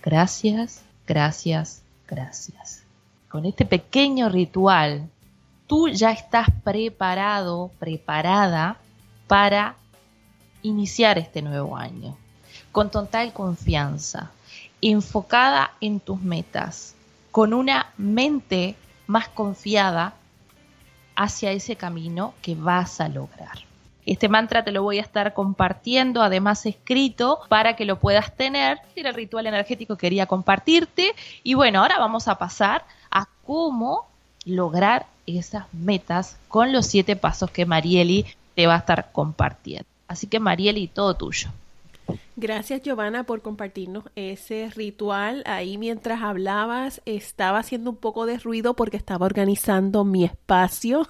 Gracias, 0.02 0.85
gracias, 1.06 1.82
gracias. 2.06 2.85
Con 3.28 3.44
este 3.44 3.66
pequeño 3.66 4.28
ritual, 4.28 5.11
tú 5.66 5.88
ya 5.88 6.12
estás 6.12 6.49
preparado, 6.64 7.73
preparada 7.78 8.78
para 9.28 9.76
iniciar 10.62 11.18
este 11.18 11.42
nuevo 11.42 11.76
año. 11.76 12.16
Con 12.73 12.90
total 12.90 13.32
confianza, 13.32 14.30
enfocada 14.82 15.70
en 15.80 16.00
tus 16.00 16.20
metas, 16.20 16.94
con 17.30 17.54
una 17.54 17.92
mente 17.97 18.75
más 19.06 19.28
confiada 19.28 20.14
hacia 21.14 21.52
ese 21.52 21.76
camino 21.76 22.35
que 22.42 22.54
vas 22.54 23.00
a 23.00 23.08
lograr. 23.08 23.58
Este 24.06 24.28
mantra 24.28 24.64
te 24.64 24.73
lo 24.73 24.82
voy 24.82 24.99
a 24.99 25.02
estar 25.02 25.35
compartiendo, 25.35 26.23
además 26.23 26.64
escrito, 26.64 27.40
para 27.49 27.76
que 27.76 27.85
lo 27.85 27.99
puedas 27.99 28.35
tener. 28.35 28.78
Era 28.97 29.11
el 29.11 29.14
ritual 29.14 29.47
energético 29.47 29.97
que 29.97 30.06
quería 30.06 30.25
compartirte. 30.26 31.14
Y 31.42 31.54
bueno, 31.54 31.82
ahora 31.82 31.99
vamos 31.99 32.26
a 32.26 32.38
pasar 32.38 32.87
a 33.11 33.28
cómo 33.44 34.06
lograr 34.47 35.06
esas 35.26 35.66
metas 35.75 36.38
con 36.49 36.73
los 36.73 36.87
siete 36.87 37.16
pasos 37.16 37.50
que 37.50 37.66
Marieli 37.66 38.25
te 38.59 38.67
va 38.67 38.75
a 38.75 38.79
estar 38.79 39.12
compartiendo. 39.12 39.87
Así 40.09 40.27
que 40.27 40.41
Marieli, 40.41 40.88
todo 40.88 41.15
tuyo. 41.15 41.49
Gracias 42.35 42.83
Giovanna 42.83 43.23
por 43.23 43.41
compartirnos 43.41 44.03
ese 44.17 44.69
ritual. 44.75 45.45
Ahí 45.47 45.79
mientras 45.79 46.23
hablabas 46.23 47.00
estaba 47.05 47.61
haciendo 47.61 47.91
un 47.91 47.97
poco 47.99 48.27
de 48.27 48.37
ruido 48.37 48.75
porque 48.75 48.97
estaba 48.97 49.27
organizando 49.27 50.05
mi 50.05 50.25
espacio 50.25 51.07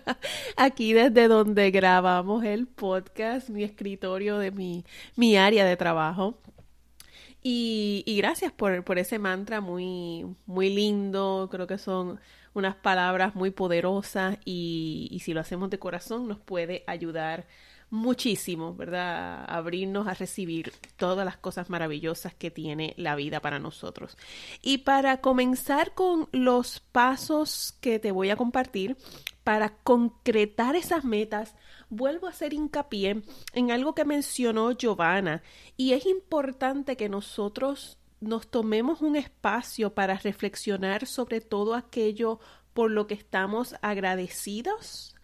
aquí 0.56 0.94
desde 0.94 1.28
donde 1.28 1.70
grabamos 1.70 2.44
el 2.44 2.66
podcast, 2.66 3.50
mi 3.50 3.62
escritorio 3.62 4.38
de 4.38 4.50
mi, 4.50 4.82
mi 5.16 5.36
área 5.36 5.66
de 5.66 5.76
trabajo. 5.76 6.38
Y, 7.42 8.04
y 8.06 8.16
gracias 8.16 8.52
por, 8.52 8.84
por, 8.84 8.98
ese 8.98 9.18
mantra 9.18 9.60
muy, 9.60 10.24
muy 10.46 10.70
lindo. 10.70 11.48
Creo 11.50 11.66
que 11.66 11.76
son 11.76 12.18
unas 12.56 12.74
palabras 12.74 13.34
muy 13.34 13.50
poderosas 13.50 14.38
y, 14.46 15.20
si 15.22 15.34
lo 15.34 15.40
hacemos 15.40 15.68
de 15.68 15.78
corazón 15.78 16.26
nos 16.26 16.38
puede 16.38 16.84
ayudar 16.86 17.46
muchísimo, 17.90 18.74
¿verdad? 18.74 19.44
Abrirnos 19.46 20.08
a 20.08 20.14
recibir 20.14 20.72
todas 20.96 21.26
las 21.26 21.36
cosas 21.36 21.68
maravillosas 21.68 22.34
que 22.34 22.50
tiene 22.50 22.94
la 22.96 23.14
vida 23.14 23.40
para 23.40 23.58
nosotros. 23.58 24.16
Y 24.62 24.78
para 24.78 25.20
comenzar 25.20 25.92
con 25.92 26.30
los 26.32 26.80
pasos 26.80 27.76
que 27.82 27.98
te 27.98 28.10
voy 28.10 28.30
a 28.30 28.36
compartir, 28.36 28.96
para 29.44 29.76
concretar 29.76 30.76
esas 30.76 31.04
metas, 31.04 31.54
vuelvo 31.90 32.26
a 32.26 32.30
hacer 32.30 32.54
hincapié 32.54 33.22
en 33.52 33.70
algo 33.70 33.94
que 33.94 34.06
mencionó 34.06 34.72
Giovanna, 34.72 35.42
y 35.76 35.92
es 35.92 36.06
importante 36.06 36.96
que 36.96 37.10
nosotros 37.10 37.98
nos 38.20 38.48
tomemos 38.48 39.02
un 39.02 39.16
espacio 39.16 39.94
para 39.94 40.16
reflexionar 40.16 41.06
sobre 41.06 41.40
todo 41.40 41.74
aquello 41.74 42.40
por 42.72 42.90
lo 42.90 43.06
que 43.06 43.14
estamos 43.14 43.74
agradecidos 43.82 45.16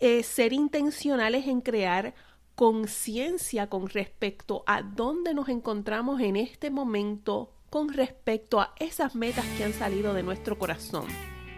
eh, 0.00 0.22
ser 0.22 0.54
intencionales 0.54 1.46
en 1.46 1.60
crear 1.60 2.14
conciencia 2.54 3.68
con 3.68 3.88
respecto 3.88 4.64
a 4.66 4.82
dónde 4.82 5.34
nos 5.34 5.48
encontramos 5.50 6.20
en 6.20 6.36
este 6.36 6.70
momento 6.70 7.52
con 7.68 7.92
respecto 7.92 8.60
a 8.60 8.74
esas 8.78 9.14
metas 9.14 9.44
que 9.56 9.64
han 9.64 9.74
salido 9.74 10.14
de 10.14 10.22
nuestro 10.22 10.58
corazón. 10.58 11.06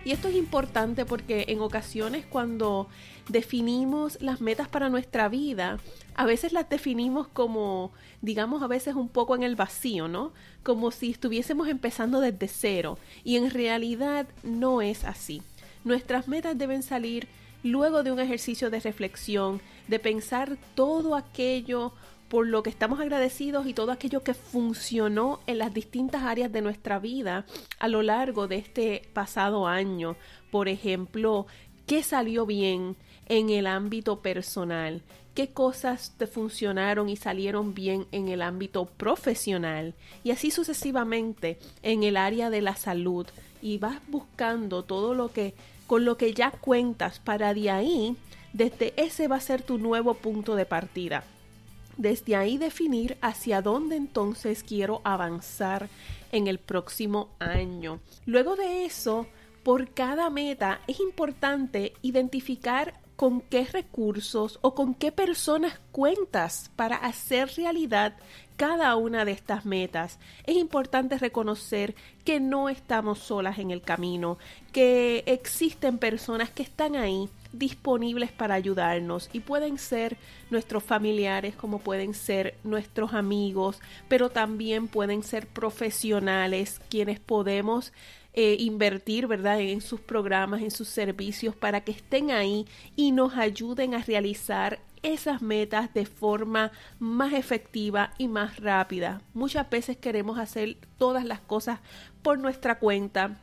Y 0.04 0.11
esto 0.11 0.26
es 0.26 0.34
importante 0.34 1.04
porque 1.06 1.46
en 1.49 1.61
ocasiones 1.61 2.26
cuando 2.26 2.88
definimos 3.29 4.21
las 4.21 4.41
metas 4.41 4.69
para 4.69 4.88
nuestra 4.88 5.29
vida, 5.29 5.79
a 6.14 6.26
veces 6.26 6.52
las 6.52 6.69
definimos 6.69 7.29
como, 7.29 7.93
digamos, 8.21 8.62
a 8.62 8.67
veces 8.67 8.95
un 8.95 9.09
poco 9.09 9.35
en 9.35 9.43
el 9.43 9.57
vacío, 9.57 10.09
¿no? 10.09 10.33
Como 10.62 10.91
si 10.91 11.11
estuviésemos 11.11 11.69
empezando 11.69 12.21
desde 12.21 12.49
cero. 12.49 12.99
Y 13.25 13.37
en 13.37 13.50
realidad 13.50 14.26
no 14.43 14.83
es 14.83 15.05
así. 15.05 15.43
Nuestras 15.85 16.29
metas 16.29 16.59
deben 16.59 16.83
salir 16.83 17.29
luego 17.62 18.02
de 18.02 18.12
un 18.12 18.21
ejercicio 18.21 18.71
de 18.71 18.81
reflexión, 18.81 19.61
de 19.88 19.99
pensar 19.99 20.57
todo 20.75 21.14
aquello 21.17 21.93
por 22.29 22.47
lo 22.47 22.62
que 22.62 22.71
estamos 22.71 22.99
agradecidos 22.99 23.67
y 23.67 23.75
todo 23.75 23.93
aquello 23.93 24.23
que 24.23 24.33
funcionó 24.33 25.41
en 25.47 25.59
las 25.59 25.75
distintas 25.75 26.23
áreas 26.23 26.50
de 26.50 26.62
nuestra 26.62 26.99
vida 26.99 27.45
a 27.79 27.88
lo 27.88 28.02
largo 28.02 28.49
de 28.49 28.57
este 28.57 29.02
pasado 29.12 29.67
año. 29.67 30.17
Por 30.50 30.69
ejemplo, 30.69 31.47
¿qué 31.87 32.02
salió 32.02 32.47
bien 32.47 32.97
en 33.26 33.50
el 33.50 33.67
ámbito 33.67 34.21
personal? 34.21 35.02
¿Qué 35.35 35.49
cosas 35.49 36.12
te 36.19 36.26
funcionaron 36.26 37.09
y 37.09 37.17
salieron 37.17 37.73
bien 37.73 38.07
en 38.12 38.29
el 38.29 38.43
ámbito 38.43 38.85
profesional? 38.85 39.95
Y 40.25 40.31
así 40.31 40.50
sucesivamente 40.50 41.59
en 41.83 42.02
el 42.02 42.17
área 42.19 42.50
de 42.50 42.61
la 42.61 42.76
salud 42.76 43.26
y 43.62 43.79
vas 43.79 44.00
buscando 44.09 44.83
todo 44.83 45.14
lo 45.14 45.33
que 45.33 45.55
con 45.87 46.05
lo 46.05 46.17
que 46.17 46.33
ya 46.33 46.50
cuentas 46.50 47.19
para 47.19 47.52
de 47.52 47.71
ahí, 47.71 48.17
desde 48.52 48.95
ese 48.97 49.29
va 49.29 49.37
a 49.37 49.41
ser 49.41 49.62
tu 49.62 49.79
nuevo 49.79 50.14
punto 50.14 50.57
de 50.57 50.64
partida. 50.64 51.25
Desde 51.97 52.37
ahí 52.37 52.57
definir 52.57 53.19
hacia 53.21 53.61
dónde 53.61 53.97
entonces 53.97 54.62
quiero 54.62 55.02
avanzar 55.05 55.88
en 56.31 56.47
el 56.47 56.59
próximo 56.59 57.29
año. 57.38 58.00
Luego 58.25 58.57
de 58.57 58.87
eso, 58.87 59.26
por 59.62 59.91
cada 59.93 60.31
meta 60.31 60.81
es 60.87 60.99
importante 60.99 61.93
identificar 62.00 63.01
con 63.16 63.40
qué 63.40 63.64
recursos 63.64 64.59
o 64.62 64.75
con 64.75 64.95
qué 64.95 65.12
personas 65.12 65.78
cuentas 65.92 66.71
para 66.76 66.97
hacer 66.97 67.50
realidad 67.57 68.16
cada 68.57 68.95
una 68.97 69.25
de 69.25 69.33
estas 69.33 69.64
metas. 69.64 70.19
Es 70.45 70.57
importante 70.57 71.19
reconocer 71.19 71.95
que 72.25 72.40
no 72.40 72.69
estamos 72.69 73.19
solas 73.19 73.59
en 73.59 73.71
el 73.71 73.83
camino, 73.83 74.38
que 74.73 75.25
existen 75.26 75.99
personas 75.99 76.50
que 76.50 76.62
están 76.62 76.97
ahí 76.97 77.28
disponibles 77.52 78.33
para 78.33 78.54
ayudarnos 78.54 79.28
y 79.33 79.40
pueden 79.40 79.78
ser 79.78 80.16
nuestros 80.50 80.83
familiares 80.83 81.54
como 81.54 81.81
pueden 81.81 82.14
ser 82.14 82.57
nuestros 82.64 83.14
amigos, 83.14 83.81
pero 84.09 84.31
también 84.31 84.88
pueden 84.88 85.23
ser 85.23 85.47
profesionales 85.47 86.81
quienes 86.88 87.21
podemos 87.21 87.92
eh, 88.35 88.57
invertir, 88.59 89.27
¿verdad?, 89.27 89.61
en 89.61 89.81
sus 89.81 90.01
programas, 90.01 90.62
en 90.62 90.71
sus 90.71 90.89
servicios, 90.89 91.55
para 91.55 91.83
que 91.83 91.93
estén 91.93 92.31
ahí 92.31 92.67
y 92.97 93.12
nos 93.12 93.37
ayuden 93.37 93.95
a 93.95 94.03
realizar 94.03 94.81
esas 95.03 95.43
metas 95.43 95.93
de 95.93 96.07
forma 96.07 96.73
más 96.99 97.33
efectiva 97.35 98.15
y 98.19 98.29
más 98.29 98.59
rápida. 98.59 99.21
Muchas 99.35 99.69
veces 99.69 99.97
queremos 99.97 100.39
hacer 100.39 100.77
todas 100.97 101.25
las 101.25 101.41
cosas 101.41 101.81
por 102.23 102.39
nuestra 102.39 102.79
cuenta 102.79 103.37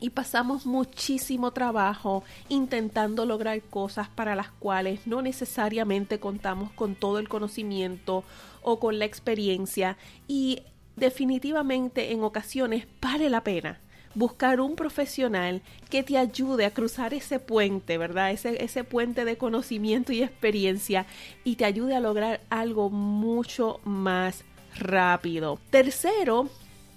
y 0.00 0.10
pasamos 0.10 0.66
muchísimo 0.66 1.52
trabajo 1.52 2.24
intentando 2.48 3.26
lograr 3.26 3.60
cosas 3.62 4.08
para 4.08 4.34
las 4.34 4.50
cuales 4.50 5.06
no 5.06 5.22
necesariamente 5.22 6.18
contamos 6.18 6.72
con 6.72 6.94
todo 6.94 7.18
el 7.18 7.28
conocimiento 7.28 8.24
o 8.62 8.80
con 8.80 8.98
la 8.98 9.04
experiencia 9.04 9.96
y 10.26 10.62
definitivamente 10.96 12.12
en 12.12 12.24
ocasiones 12.24 12.86
vale 13.00 13.30
la 13.30 13.44
pena 13.44 13.80
buscar 14.14 14.60
un 14.60 14.76
profesional 14.76 15.62
que 15.90 16.02
te 16.02 16.18
ayude 16.18 16.64
a 16.64 16.70
cruzar 16.72 17.14
ese 17.14 17.38
puente, 17.38 17.98
¿verdad? 17.98 18.30
Ese, 18.30 18.62
ese 18.62 18.84
puente 18.84 19.24
de 19.24 19.36
conocimiento 19.36 20.12
y 20.12 20.22
experiencia 20.22 21.06
y 21.44 21.56
te 21.56 21.64
ayude 21.64 21.94
a 21.94 22.00
lograr 22.00 22.40
algo 22.50 22.90
mucho 22.90 23.80
más 23.84 24.44
rápido. 24.76 25.58
Tercero, 25.70 26.48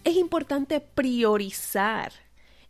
es 0.03 0.15
importante 0.15 0.79
priorizar. 0.79 2.11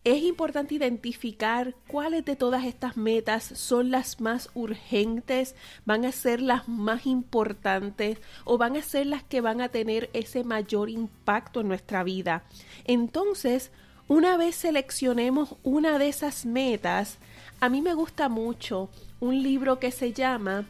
Es 0.06 0.22
importante 0.22 0.75
identificar 0.75 1.74
cuáles 1.88 2.24
de 2.25 2.36
todas 2.36 2.64
estas 2.66 2.96
metas 2.96 3.44
son 3.44 3.90
las 3.90 4.22
más 4.22 4.52
urgentes, 4.54 5.56
van 5.84 6.06
a 6.06 6.12
ser 6.12 6.42
las 6.42 6.68
más 6.68 7.08
importantes 7.08 8.20
o 8.44 8.60
van 8.60 8.78
a 8.78 8.84
ser 8.84 9.08
las 9.08 9.24
que 9.24 9.42
van 9.42 9.62
a 9.62 9.70
tener 9.70 10.12
ese 10.14 10.44
mayor 10.44 10.92
impacto 10.92 11.62
en 11.62 11.70
nuestra 11.70 12.04
vida. 12.04 12.44
Entonces, 12.84 13.72
una 14.08 14.38
vez 14.38 14.56
seleccionemos 14.56 15.56
una 15.64 15.98
de 15.98 16.10
esas 16.10 16.46
metas, 16.46 17.18
a 17.60 17.70
mí 17.70 17.82
me 17.82 17.94
gusta 17.94 18.30
mucho 18.30 18.90
un 19.20 19.42
libro 19.42 19.80
que 19.80 19.92
se 19.92 20.14
llama 20.14 20.66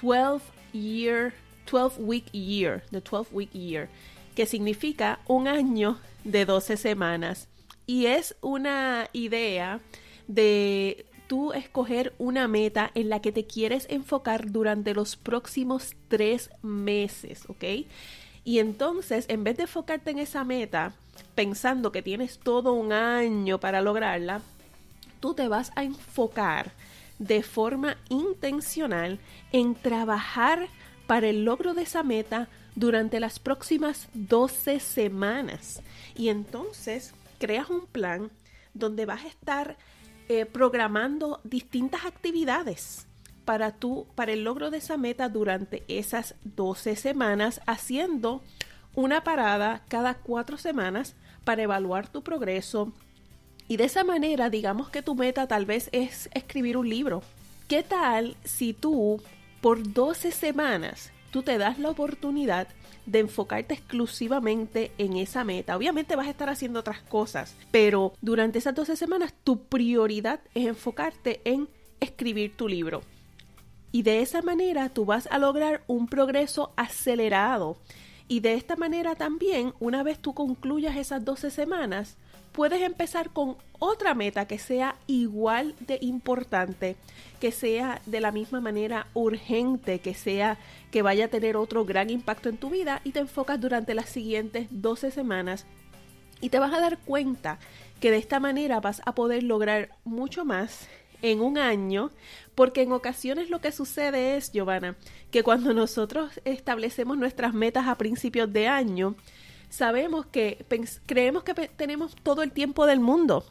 12 0.00 0.44
Year 0.72 1.34
12 1.70 2.02
Week 2.02 2.30
Year, 2.32 2.82
The 2.90 3.00
12 3.00 3.34
Week 3.34 3.52
Year, 3.52 3.88
que 4.34 4.46
significa 4.46 5.20
un 5.26 5.48
año 5.48 5.98
de 6.24 6.44
12 6.44 6.76
semanas. 6.76 7.48
Y 7.86 8.06
es 8.06 8.36
una 8.40 9.08
idea 9.12 9.80
de 10.28 11.06
tú 11.26 11.52
escoger 11.52 12.14
una 12.18 12.48
meta 12.48 12.90
en 12.94 13.08
la 13.08 13.20
que 13.20 13.32
te 13.32 13.46
quieres 13.46 13.86
enfocar 13.90 14.50
durante 14.50 14.94
los 14.94 15.16
próximos 15.16 15.96
tres 16.08 16.50
meses, 16.62 17.44
¿ok? 17.48 17.64
Y 18.44 18.58
entonces, 18.58 19.26
en 19.28 19.44
vez 19.44 19.56
de 19.56 19.64
enfocarte 19.64 20.10
en 20.10 20.18
esa 20.18 20.44
meta, 20.44 20.94
pensando 21.34 21.92
que 21.92 22.02
tienes 22.02 22.38
todo 22.38 22.72
un 22.72 22.92
año 22.92 23.58
para 23.58 23.80
lograrla, 23.80 24.42
tú 25.20 25.34
te 25.34 25.48
vas 25.48 25.72
a 25.76 25.84
enfocar 25.84 26.72
de 27.18 27.42
forma 27.42 27.96
intencional 28.08 29.18
en 29.52 29.74
trabajar 29.74 30.68
para 31.06 31.28
el 31.28 31.44
logro 31.44 31.74
de 31.74 31.82
esa 31.82 32.02
meta 32.02 32.48
durante 32.74 33.20
las 33.20 33.38
próximas 33.38 34.08
12 34.14 34.80
semanas. 34.80 35.82
Y 36.16 36.28
entonces 36.28 37.14
creas 37.38 37.70
un 37.70 37.86
plan 37.86 38.30
donde 38.74 39.06
vas 39.06 39.24
a 39.24 39.28
estar 39.28 39.76
eh, 40.28 40.46
programando 40.46 41.40
distintas 41.44 42.04
actividades 42.04 43.06
para 43.44 43.72
tú, 43.72 44.06
para 44.14 44.32
el 44.32 44.44
logro 44.44 44.70
de 44.70 44.78
esa 44.78 44.96
meta 44.96 45.28
durante 45.28 45.82
esas 45.88 46.34
12 46.44 46.96
semanas, 46.96 47.60
haciendo 47.66 48.42
una 48.94 49.24
parada 49.24 49.82
cada 49.88 50.14
cuatro 50.14 50.58
semanas 50.58 51.14
para 51.44 51.62
evaluar 51.62 52.08
tu 52.08 52.22
progreso. 52.22 52.92
Y 53.68 53.76
de 53.76 53.84
esa 53.84 54.04
manera, 54.04 54.50
digamos 54.50 54.90
que 54.90 55.02
tu 55.02 55.14
meta 55.14 55.46
tal 55.46 55.66
vez 55.66 55.88
es 55.92 56.28
escribir 56.34 56.76
un 56.76 56.88
libro. 56.88 57.22
¿Qué 57.68 57.82
tal 57.82 58.36
si 58.44 58.72
tú, 58.72 59.22
por 59.60 59.92
12 59.92 60.30
semanas, 60.32 61.10
tú 61.30 61.42
te 61.42 61.58
das 61.58 61.78
la 61.78 61.90
oportunidad 61.90 62.68
de 63.06 63.20
enfocarte 63.20 63.74
exclusivamente 63.74 64.92
en 64.98 65.16
esa 65.16 65.44
meta. 65.44 65.76
Obviamente 65.76 66.16
vas 66.16 66.26
a 66.26 66.30
estar 66.30 66.48
haciendo 66.48 66.80
otras 66.80 67.02
cosas, 67.02 67.56
pero 67.70 68.12
durante 68.20 68.58
esas 68.58 68.74
12 68.74 68.96
semanas 68.96 69.34
tu 69.44 69.64
prioridad 69.64 70.40
es 70.54 70.66
enfocarte 70.66 71.40
en 71.44 71.68
escribir 72.00 72.56
tu 72.56 72.68
libro. 72.68 73.02
Y 73.90 74.02
de 74.02 74.20
esa 74.20 74.40
manera 74.42 74.88
tú 74.88 75.04
vas 75.04 75.28
a 75.30 75.38
lograr 75.38 75.82
un 75.86 76.06
progreso 76.06 76.72
acelerado 76.76 77.76
y 78.32 78.40
de 78.40 78.54
esta 78.54 78.76
manera 78.76 79.14
también, 79.14 79.74
una 79.78 80.02
vez 80.02 80.18
tú 80.18 80.32
concluyas 80.32 80.96
esas 80.96 81.22
12 81.22 81.50
semanas, 81.50 82.16
puedes 82.52 82.80
empezar 82.80 83.28
con 83.28 83.58
otra 83.78 84.14
meta 84.14 84.46
que 84.46 84.58
sea 84.58 84.96
igual 85.06 85.74
de 85.80 85.98
importante, 86.00 86.96
que 87.40 87.52
sea 87.52 88.00
de 88.06 88.22
la 88.22 88.32
misma 88.32 88.62
manera 88.62 89.06
urgente, 89.12 89.98
que 89.98 90.14
sea 90.14 90.56
que 90.90 91.02
vaya 91.02 91.26
a 91.26 91.28
tener 91.28 91.58
otro 91.58 91.84
gran 91.84 92.08
impacto 92.08 92.48
en 92.48 92.56
tu 92.56 92.70
vida 92.70 93.02
y 93.04 93.10
te 93.10 93.18
enfocas 93.18 93.60
durante 93.60 93.92
las 93.92 94.08
siguientes 94.08 94.66
12 94.70 95.10
semanas. 95.10 95.66
Y 96.40 96.48
te 96.48 96.58
vas 96.58 96.72
a 96.72 96.80
dar 96.80 97.00
cuenta 97.00 97.58
que 98.00 98.10
de 98.10 98.16
esta 98.16 98.40
manera 98.40 98.80
vas 98.80 99.02
a 99.04 99.14
poder 99.14 99.42
lograr 99.42 99.90
mucho 100.04 100.46
más 100.46 100.88
en 101.22 101.40
un 101.40 101.56
año, 101.56 102.10
porque 102.54 102.82
en 102.82 102.92
ocasiones 102.92 103.48
lo 103.48 103.60
que 103.60 103.72
sucede 103.72 104.36
es, 104.36 104.52
Giovanna, 104.52 104.96
que 105.30 105.42
cuando 105.42 105.72
nosotros 105.72 106.40
establecemos 106.44 107.16
nuestras 107.16 107.54
metas 107.54 107.86
a 107.86 107.96
principios 107.96 108.52
de 108.52 108.68
año, 108.68 109.14
sabemos 109.70 110.26
que 110.26 110.64
creemos 111.06 111.44
que 111.44 111.54
tenemos 111.54 112.14
todo 112.22 112.42
el 112.42 112.52
tiempo 112.52 112.86
del 112.86 113.00
mundo. 113.00 113.44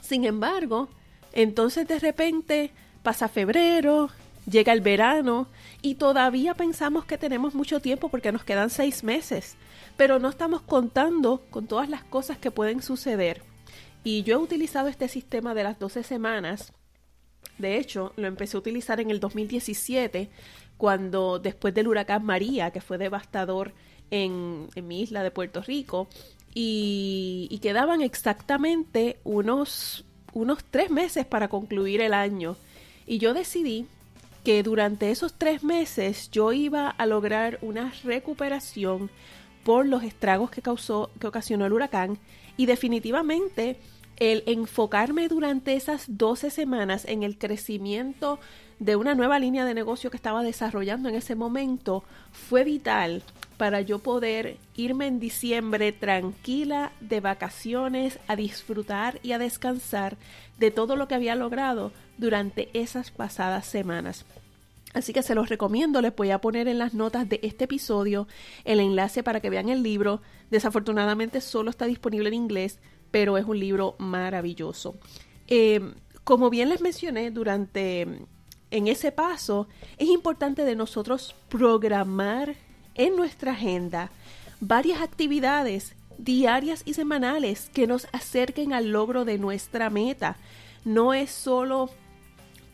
Sin 0.00 0.24
embargo, 0.24 0.88
entonces 1.32 1.86
de 1.86 1.98
repente 1.98 2.70
pasa 3.02 3.28
febrero, 3.28 4.10
llega 4.50 4.72
el 4.72 4.80
verano 4.80 5.48
y 5.82 5.96
todavía 5.96 6.54
pensamos 6.54 7.04
que 7.04 7.18
tenemos 7.18 7.54
mucho 7.54 7.80
tiempo 7.80 8.08
porque 8.08 8.32
nos 8.32 8.44
quedan 8.44 8.70
seis 8.70 9.04
meses, 9.04 9.56
pero 9.96 10.18
no 10.18 10.28
estamos 10.28 10.62
contando 10.62 11.42
con 11.50 11.66
todas 11.66 11.88
las 11.88 12.02
cosas 12.04 12.38
que 12.38 12.50
pueden 12.50 12.82
suceder. 12.82 13.42
Y 14.04 14.22
yo 14.22 14.34
he 14.34 14.42
utilizado 14.42 14.88
este 14.88 15.06
sistema 15.08 15.54
de 15.54 15.64
las 15.64 15.78
12 15.78 16.02
semanas 16.02 16.72
de 17.58 17.78
hecho, 17.78 18.12
lo 18.16 18.26
empecé 18.26 18.56
a 18.56 18.60
utilizar 18.60 19.00
en 19.00 19.10
el 19.10 19.20
2017, 19.20 20.30
cuando 20.76 21.38
después 21.38 21.74
del 21.74 21.88
huracán 21.88 22.24
María, 22.24 22.70
que 22.70 22.80
fue 22.80 22.98
devastador 22.98 23.72
en, 24.10 24.68
mi 24.82 25.02
isla 25.02 25.22
de 25.22 25.30
Puerto 25.30 25.62
Rico, 25.62 26.08
y, 26.54 27.58
quedaban 27.62 28.02
exactamente 28.02 29.18
unos, 29.24 30.04
unos 30.32 30.64
tres 30.64 30.90
meses 30.90 31.24
para 31.24 31.48
concluir 31.48 32.00
el 32.00 32.14
año. 32.14 32.56
Y 33.06 33.18
yo 33.18 33.32
decidí 33.34 33.86
que 34.44 34.62
durante 34.62 35.10
esos 35.10 35.34
tres 35.34 35.62
meses 35.62 36.30
yo 36.30 36.52
iba 36.52 36.90
a 36.90 37.06
lograr 37.06 37.58
una 37.62 37.92
recuperación 38.02 39.10
por 39.64 39.86
los 39.86 40.02
estragos 40.02 40.50
que 40.50 40.62
causó, 40.62 41.10
que 41.20 41.28
ocasionó 41.28 41.64
el 41.64 41.72
huracán, 41.72 42.18
y 42.56 42.66
definitivamente 42.66 43.78
el 44.22 44.44
enfocarme 44.46 45.26
durante 45.26 45.74
esas 45.74 46.04
12 46.06 46.50
semanas 46.50 47.04
en 47.06 47.24
el 47.24 47.36
crecimiento 47.36 48.38
de 48.78 48.94
una 48.94 49.16
nueva 49.16 49.40
línea 49.40 49.64
de 49.64 49.74
negocio 49.74 50.12
que 50.12 50.16
estaba 50.16 50.44
desarrollando 50.44 51.08
en 51.08 51.16
ese 51.16 51.34
momento 51.34 52.04
fue 52.30 52.62
vital 52.62 53.24
para 53.56 53.80
yo 53.80 53.98
poder 53.98 54.58
irme 54.76 55.08
en 55.08 55.18
diciembre 55.18 55.90
tranquila 55.90 56.92
de 57.00 57.18
vacaciones 57.18 58.20
a 58.28 58.36
disfrutar 58.36 59.18
y 59.24 59.32
a 59.32 59.38
descansar 59.38 60.16
de 60.56 60.70
todo 60.70 60.94
lo 60.94 61.08
que 61.08 61.16
había 61.16 61.34
logrado 61.34 61.90
durante 62.16 62.70
esas 62.74 63.10
pasadas 63.10 63.66
semanas. 63.66 64.24
Así 64.94 65.12
que 65.12 65.24
se 65.24 65.34
los 65.34 65.48
recomiendo, 65.48 66.00
les 66.00 66.14
voy 66.14 66.30
a 66.30 66.40
poner 66.40 66.68
en 66.68 66.78
las 66.78 66.94
notas 66.94 67.28
de 67.28 67.40
este 67.42 67.64
episodio 67.64 68.28
el 68.64 68.78
enlace 68.78 69.24
para 69.24 69.40
que 69.40 69.50
vean 69.50 69.68
el 69.68 69.82
libro. 69.82 70.22
Desafortunadamente 70.52 71.40
solo 71.40 71.70
está 71.70 71.86
disponible 71.86 72.28
en 72.28 72.34
inglés, 72.34 72.78
pero 73.12 73.38
es 73.38 73.44
un 73.44 73.60
libro 73.60 73.94
maravilloso. 73.98 74.96
Eh, 75.46 75.80
como 76.24 76.50
bien 76.50 76.68
les 76.68 76.80
mencioné 76.80 77.30
durante 77.30 78.26
en 78.72 78.88
ese 78.88 79.12
paso, 79.12 79.68
es 79.98 80.08
importante 80.08 80.64
de 80.64 80.74
nosotros 80.74 81.36
programar 81.48 82.56
en 82.94 83.14
nuestra 83.14 83.52
agenda 83.52 84.10
varias 84.60 85.02
actividades 85.02 85.94
diarias 86.18 86.82
y 86.84 86.94
semanales 86.94 87.70
que 87.72 87.86
nos 87.86 88.06
acerquen 88.12 88.72
al 88.72 88.90
logro 88.90 89.24
de 89.24 89.38
nuestra 89.38 89.90
meta. 89.90 90.36
No 90.84 91.14
es 91.14 91.30
solo 91.30 91.90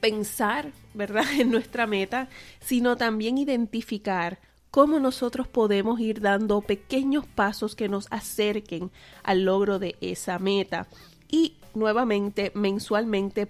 pensar, 0.01 0.70
¿verdad?, 0.94 1.24
en 1.38 1.51
nuestra 1.51 1.87
meta, 1.87 2.29
sino 2.61 2.96
también 2.96 3.38
identificar 3.38 4.38
cómo 4.70 5.00
nosotros 5.00 5.48
podemos 5.48 6.00
ir 6.00 6.20
dando 6.20 6.61
pequeños 6.61 7.26
pasos 7.26 7.74
que 7.74 7.88
nos 7.88 8.07
acerquen 8.11 8.90
al 9.22 9.44
logro 9.44 9.78
de 9.78 9.96
esa 10.00 10.38
meta. 10.38 10.87
Y 11.31 11.54
nuevamente, 11.74 12.52
mensualmente, 12.54 13.48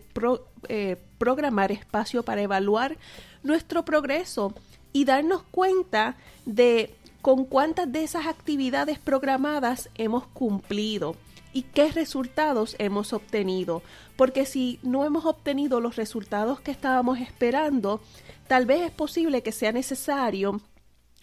eh, 0.68 0.96
programar 1.18 1.72
espacio 1.72 2.22
para 2.22 2.42
evaluar 2.42 2.96
nuestro 3.42 3.84
progreso 3.84 4.54
y 4.92 5.04
darnos 5.04 5.42
cuenta 5.50 6.16
de 6.44 6.94
con 7.22 7.44
cuántas 7.44 7.90
de 7.90 8.04
esas 8.04 8.26
actividades 8.26 8.98
programadas 8.98 9.90
hemos 9.96 10.26
cumplido 10.28 11.16
y 11.52 11.62
qué 11.62 11.90
resultados 11.90 12.76
hemos 12.78 13.12
obtenido. 13.12 13.82
Porque 14.16 14.46
si 14.46 14.78
no 14.82 15.04
hemos 15.04 15.24
obtenido 15.24 15.80
los 15.80 15.96
resultados 15.96 16.60
que 16.60 16.70
estábamos 16.70 17.18
esperando, 17.18 18.00
tal 18.46 18.66
vez 18.66 18.82
es 18.82 18.90
posible 18.92 19.42
que 19.42 19.52
sea 19.52 19.72
necesario 19.72 20.60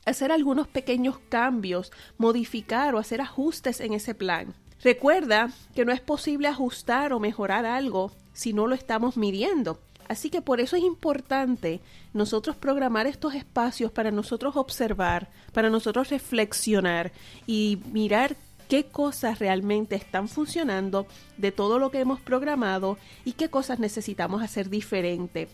hacer 0.05 0.31
algunos 0.31 0.67
pequeños 0.67 1.19
cambios, 1.29 1.91
modificar 2.17 2.95
o 2.95 2.99
hacer 2.99 3.21
ajustes 3.21 3.81
en 3.81 3.93
ese 3.93 4.15
plan. 4.15 4.53
Recuerda 4.83 5.49
que 5.73 5.85
no 5.85 5.91
es 5.91 6.01
posible 6.01 6.47
ajustar 6.47 7.13
o 7.13 7.19
mejorar 7.19 7.65
algo 7.65 8.11
si 8.33 8.53
no 8.53 8.67
lo 8.67 8.75
estamos 8.75 9.17
midiendo. 9.17 9.79
Así 10.07 10.29
que 10.29 10.41
por 10.41 10.61
eso 10.61 10.75
es 10.75 10.83
importante 10.83 11.81
nosotros 12.13 12.55
programar 12.55 13.07
estos 13.07 13.33
espacios 13.33 13.91
para 13.91 14.11
nosotros 14.11 14.55
observar, 14.55 15.29
para 15.51 15.69
nosotros 15.69 16.09
reflexionar 16.09 17.11
y 17.47 17.79
mirar 17.91 18.35
qué 18.67 18.85
cosas 18.85 19.39
realmente 19.39 19.95
están 19.95 20.27
funcionando 20.27 21.07
de 21.37 21.51
todo 21.51 21.79
lo 21.79 21.89
que 21.89 21.99
hemos 21.99 22.19
programado 22.19 22.97
y 23.23 23.33
qué 23.33 23.49
cosas 23.49 23.79
necesitamos 23.79 24.43
hacer 24.43 24.69
diferente. 24.69 25.47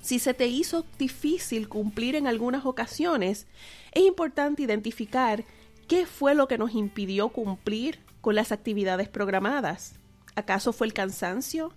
Si 0.00 0.18
se 0.18 0.34
te 0.34 0.46
hizo 0.46 0.86
difícil 0.98 1.68
cumplir 1.68 2.16
en 2.16 2.26
algunas 2.26 2.64
ocasiones, 2.64 3.46
es 3.92 4.04
importante 4.04 4.62
identificar 4.62 5.44
qué 5.88 6.06
fue 6.06 6.34
lo 6.34 6.48
que 6.48 6.58
nos 6.58 6.74
impidió 6.74 7.28
cumplir 7.28 8.00
con 8.20 8.34
las 8.34 8.52
actividades 8.52 9.08
programadas. 9.08 9.94
¿Acaso 10.36 10.72
fue 10.72 10.86
el 10.86 10.94
cansancio? 10.94 11.72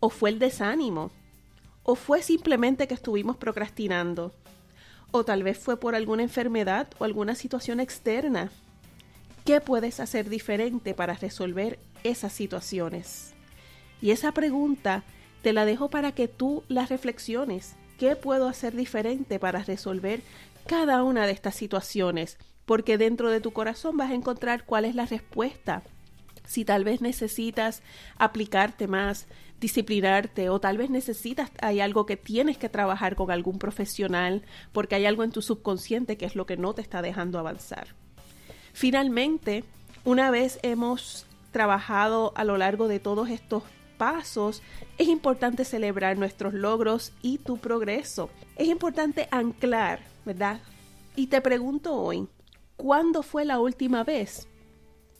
¿O 0.00 0.10
fue 0.10 0.30
el 0.30 0.38
desánimo? 0.38 1.12
¿O 1.84 1.94
fue 1.94 2.22
simplemente 2.22 2.88
que 2.88 2.94
estuvimos 2.94 3.36
procrastinando? 3.36 4.32
¿O 5.10 5.24
tal 5.24 5.42
vez 5.42 5.58
fue 5.58 5.78
por 5.78 5.94
alguna 5.94 6.22
enfermedad 6.22 6.88
o 6.98 7.04
alguna 7.04 7.34
situación 7.34 7.80
externa? 7.80 8.50
¿Qué 9.44 9.60
puedes 9.60 10.00
hacer 10.00 10.28
diferente 10.28 10.94
para 10.94 11.14
resolver 11.14 11.78
esas 12.02 12.32
situaciones? 12.32 13.34
Y 14.00 14.10
esa 14.10 14.32
pregunta 14.32 15.04
te 15.42 15.52
la 15.52 15.64
dejo 15.64 15.88
para 15.88 16.12
que 16.12 16.28
tú 16.28 16.64
la 16.68 16.86
reflexiones. 16.86 17.74
¿Qué 17.98 18.16
puedo 18.16 18.48
hacer 18.48 18.74
diferente 18.74 19.38
para 19.38 19.62
resolver 19.62 20.22
cada 20.66 21.02
una 21.02 21.26
de 21.26 21.32
estas 21.32 21.54
situaciones? 21.54 22.38
Porque 22.64 22.98
dentro 22.98 23.30
de 23.30 23.40
tu 23.40 23.52
corazón 23.52 23.96
vas 23.96 24.10
a 24.10 24.14
encontrar 24.14 24.64
cuál 24.64 24.84
es 24.84 24.94
la 24.94 25.06
respuesta 25.06 25.82
si 26.44 26.64
tal 26.64 26.84
vez 26.84 27.00
necesitas 27.00 27.82
aplicarte 28.18 28.86
más, 28.86 29.26
disciplinarte 29.60 30.48
o 30.50 30.60
tal 30.60 30.76
vez 30.76 30.90
necesitas, 30.90 31.50
hay 31.60 31.80
algo 31.80 32.06
que 32.06 32.16
tienes 32.16 32.58
que 32.58 32.68
trabajar 32.68 33.16
con 33.16 33.30
algún 33.30 33.58
profesional 33.58 34.42
porque 34.72 34.96
hay 34.96 35.06
algo 35.06 35.24
en 35.24 35.30
tu 35.30 35.42
subconsciente 35.42 36.16
que 36.16 36.26
es 36.26 36.34
lo 36.34 36.46
que 36.46 36.56
no 36.56 36.74
te 36.74 36.82
está 36.82 37.02
dejando 37.02 37.38
avanzar. 37.38 37.88
Finalmente, 38.72 39.64
una 40.04 40.30
vez 40.30 40.58
hemos 40.62 41.26
trabajado 41.52 42.32
a 42.34 42.44
lo 42.44 42.56
largo 42.56 42.88
de 42.88 42.98
todos 42.98 43.28
estos 43.28 43.62
pasos, 44.02 44.64
es 44.98 45.06
importante 45.06 45.64
celebrar 45.64 46.18
nuestros 46.18 46.54
logros 46.54 47.12
y 47.22 47.38
tu 47.38 47.58
progreso. 47.58 48.30
Es 48.56 48.66
importante 48.66 49.28
anclar, 49.30 50.00
¿verdad? 50.24 50.58
Y 51.14 51.28
te 51.28 51.40
pregunto 51.40 51.94
hoy, 51.94 52.26
¿cuándo 52.76 53.22
fue 53.22 53.44
la 53.44 53.60
última 53.60 54.02
vez 54.02 54.48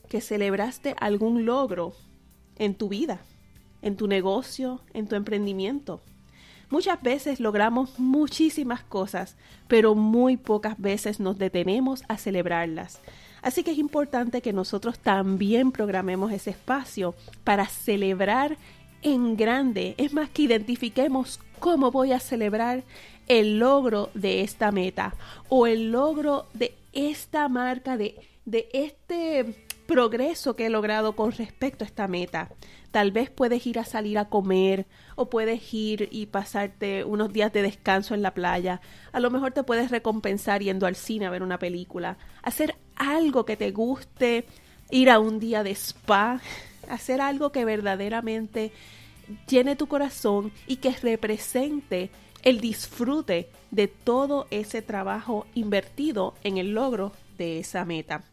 que 0.09 0.19
celebraste 0.19 0.95
algún 0.99 1.45
logro 1.45 1.93
en 2.57 2.75
tu 2.75 2.89
vida, 2.89 3.21
en 3.81 3.95
tu 3.95 4.05
negocio, 4.07 4.81
en 4.93 5.07
tu 5.07 5.15
emprendimiento. 5.15 6.01
Muchas 6.69 7.01
veces 7.01 7.39
logramos 7.39 7.97
muchísimas 7.99 8.83
cosas, 8.83 9.37
pero 9.69 9.95
muy 9.95 10.35
pocas 10.35 10.77
veces 10.77 11.21
nos 11.21 11.37
detenemos 11.37 12.03
a 12.09 12.17
celebrarlas. 12.17 12.99
Así 13.43 13.63
que 13.63 13.71
es 13.71 13.77
importante 13.77 14.41
que 14.41 14.53
nosotros 14.53 14.97
también 14.97 15.71
programemos 15.71 16.31
ese 16.31 16.51
espacio 16.51 17.13
para 17.43 17.67
celebrar 17.67 18.57
en 19.01 19.35
grande. 19.35 19.95
Es 19.97 20.13
más 20.13 20.29
que 20.29 20.43
identifiquemos 20.43 21.39
cómo 21.59 21.91
voy 21.91 22.13
a 22.13 22.19
celebrar 22.19 22.83
el 23.27 23.59
logro 23.59 24.09
de 24.13 24.41
esta 24.41 24.71
meta 24.71 25.13
o 25.49 25.67
el 25.67 25.91
logro 25.91 26.47
de 26.53 26.73
esta 26.93 27.47
marca, 27.49 27.97
de, 27.97 28.15
de 28.45 28.69
este 28.73 29.67
progreso 29.85 30.55
que 30.55 30.67
he 30.67 30.69
logrado 30.69 31.15
con 31.15 31.31
respecto 31.31 31.83
a 31.83 31.87
esta 31.87 32.07
meta. 32.07 32.49
Tal 32.91 33.11
vez 33.11 33.29
puedes 33.29 33.65
ir 33.65 33.79
a 33.79 33.85
salir 33.85 34.17
a 34.17 34.29
comer 34.29 34.85
o 35.15 35.29
puedes 35.29 35.73
ir 35.73 36.09
y 36.11 36.27
pasarte 36.27 37.03
unos 37.03 37.33
días 37.33 37.51
de 37.51 37.61
descanso 37.61 38.13
en 38.13 38.21
la 38.21 38.33
playa. 38.33 38.81
A 39.11 39.19
lo 39.19 39.31
mejor 39.31 39.51
te 39.51 39.63
puedes 39.63 39.91
recompensar 39.91 40.61
yendo 40.61 40.85
al 40.85 40.95
cine 40.95 41.25
a 41.25 41.31
ver 41.31 41.43
una 41.43 41.59
película. 41.59 42.17
Hacer 42.43 42.75
algo 43.09 43.45
que 43.45 43.57
te 43.57 43.71
guste, 43.71 44.45
ir 44.89 45.09
a 45.09 45.19
un 45.19 45.39
día 45.39 45.63
de 45.63 45.71
spa, 45.71 46.41
hacer 46.89 47.21
algo 47.21 47.51
que 47.51 47.65
verdaderamente 47.65 48.71
llene 49.47 49.75
tu 49.75 49.87
corazón 49.87 50.51
y 50.67 50.77
que 50.77 50.91
represente 50.91 52.09
el 52.43 52.59
disfrute 52.59 53.49
de 53.71 53.87
todo 53.87 54.47
ese 54.51 54.81
trabajo 54.81 55.47
invertido 55.55 56.35
en 56.43 56.57
el 56.57 56.73
logro 56.73 57.13
de 57.37 57.59
esa 57.59 57.85
meta. 57.85 58.23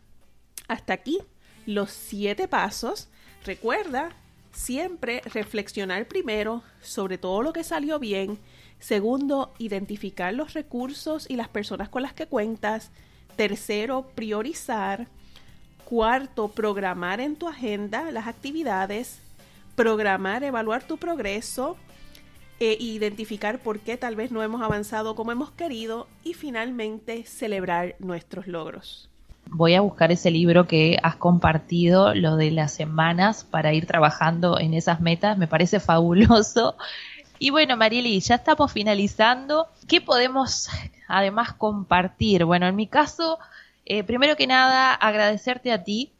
Hasta 0.68 0.92
aquí 0.92 1.18
los 1.66 1.90
siete 1.90 2.48
pasos. 2.48 3.08
Recuerda 3.44 4.10
siempre 4.52 5.22
reflexionar 5.24 6.06
primero 6.06 6.62
sobre 6.82 7.18
todo 7.18 7.42
lo 7.42 7.52
que 7.52 7.64
salió 7.64 7.98
bien. 7.98 8.38
Segundo, 8.78 9.52
identificar 9.58 10.34
los 10.34 10.54
recursos 10.54 11.28
y 11.28 11.36
las 11.36 11.48
personas 11.48 11.88
con 11.88 12.02
las 12.02 12.12
que 12.12 12.26
cuentas. 12.26 12.90
Tercero, 13.40 14.02
priorizar. 14.14 15.06
Cuarto, 15.86 16.48
programar 16.48 17.20
en 17.20 17.36
tu 17.36 17.48
agenda 17.48 18.10
las 18.10 18.26
actividades. 18.26 19.22
Programar, 19.76 20.44
evaluar 20.44 20.82
tu 20.82 20.98
progreso. 20.98 21.78
E 22.58 22.76
identificar 22.78 23.58
por 23.58 23.80
qué 23.80 23.96
tal 23.96 24.14
vez 24.14 24.30
no 24.30 24.42
hemos 24.42 24.60
avanzado 24.60 25.14
como 25.14 25.32
hemos 25.32 25.50
querido. 25.52 26.06
Y 26.22 26.34
finalmente, 26.34 27.24
celebrar 27.24 27.96
nuestros 27.98 28.46
logros 28.46 29.08
voy 29.52 29.74
a 29.74 29.80
buscar 29.80 30.12
ese 30.12 30.30
libro 30.30 30.68
que 30.68 30.98
has 31.02 31.16
compartido, 31.16 32.14
lo 32.14 32.36
de 32.36 32.50
las 32.52 32.72
semanas, 32.72 33.42
para 33.42 33.72
ir 33.72 33.86
trabajando 33.86 34.60
en 34.60 34.74
esas 34.74 35.00
metas. 35.00 35.38
Me 35.38 35.48
parece 35.48 35.80
fabuloso. 35.80 36.76
Y 37.38 37.48
bueno, 37.48 37.78
Marieli, 37.78 38.20
ya 38.20 38.34
estamos 38.34 38.70
finalizando. 38.70 39.66
¿Qué 39.88 40.02
podemos 40.02 40.68
además 41.10 41.52
compartir? 41.52 42.44
Bueno, 42.44 42.66
en 42.66 42.76
mi 42.76 42.86
caso, 42.86 43.38
eh, 43.84 44.04
primero 44.04 44.36
que 44.36 44.46
nada, 44.46 44.94
agradecerte 44.94 45.72
a 45.72 45.84
ti 45.84 46.12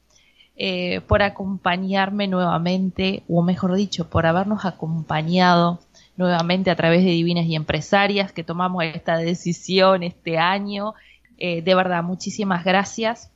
eh, 0.57 1.01
por 1.07 1.23
acompañarme 1.23 2.29
nuevamente, 2.29 3.23
o 3.29 3.43
mejor 3.43 3.75
dicho, 3.75 4.11
por 4.11 4.27
habernos 4.27 4.65
acompañado 4.65 5.81
nuevamente 6.17 6.71
a 6.71 6.77
través 6.77 7.03
de 7.05 7.11
Divinas 7.11 7.47
y 7.47 7.55
Empresarias, 7.55 8.33
que 8.33 8.45
tomamos 8.45 8.85
esta 8.85 9.17
decisión 9.17 10.03
este 10.03 10.37
año 10.37 10.95
eh, 11.41 11.63
de 11.63 11.75
verdad, 11.75 12.05
muchísimas 12.05 12.65
gracias. 12.65 13.31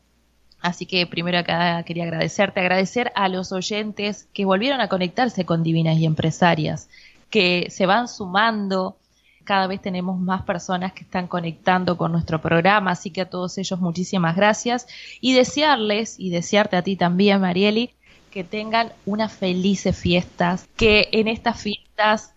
Así 0.61 0.87
que 0.87 1.07
primero 1.07 1.39
acá 1.39 1.83
quería 1.83 2.05
agradecerte, 2.05 2.61
agradecer 2.61 3.11
a 3.17 3.29
los 3.29 3.51
oyentes 3.51 4.29
que 4.33 4.45
volvieron 4.45 4.81
a 4.81 4.89
conectarse 4.89 5.45
con 5.45 5.63
Divinas 5.63 5.99
y 5.99 6.07
Empresarias, 6.07 6.89
que 7.31 7.67
se 7.71 7.87
van 7.87 8.09
sumando. 8.09 8.97
Cada 9.45 9.67
vez 9.67 9.81
tenemos 9.81 10.19
más 10.19 10.43
personas 10.43 10.93
que 10.93 11.05
están 11.05 11.27
conectando 11.27 11.97
con 11.97 12.13
nuestro 12.13 12.41
programa, 12.41 12.93
así 12.93 13.11
que 13.11 13.21
a 13.21 13.31
todos 13.31 13.59
ellos 13.59 13.81
muchísimas 13.81 14.37
gracias 14.37 14.87
y 15.21 15.35
desearles 15.35 16.19
y 16.19 16.31
desearte 16.31 16.77
a 16.77 16.83
ti 16.83 16.97
también, 16.97 17.41
Marieli, 17.41 17.95
que 18.31 18.43
tengan 18.43 18.93
unas 19.07 19.33
felices 19.33 19.97
fiestas, 19.97 20.67
que 20.77 21.09
en 21.13 21.29
estas 21.29 21.61
fiestas, 21.61 22.35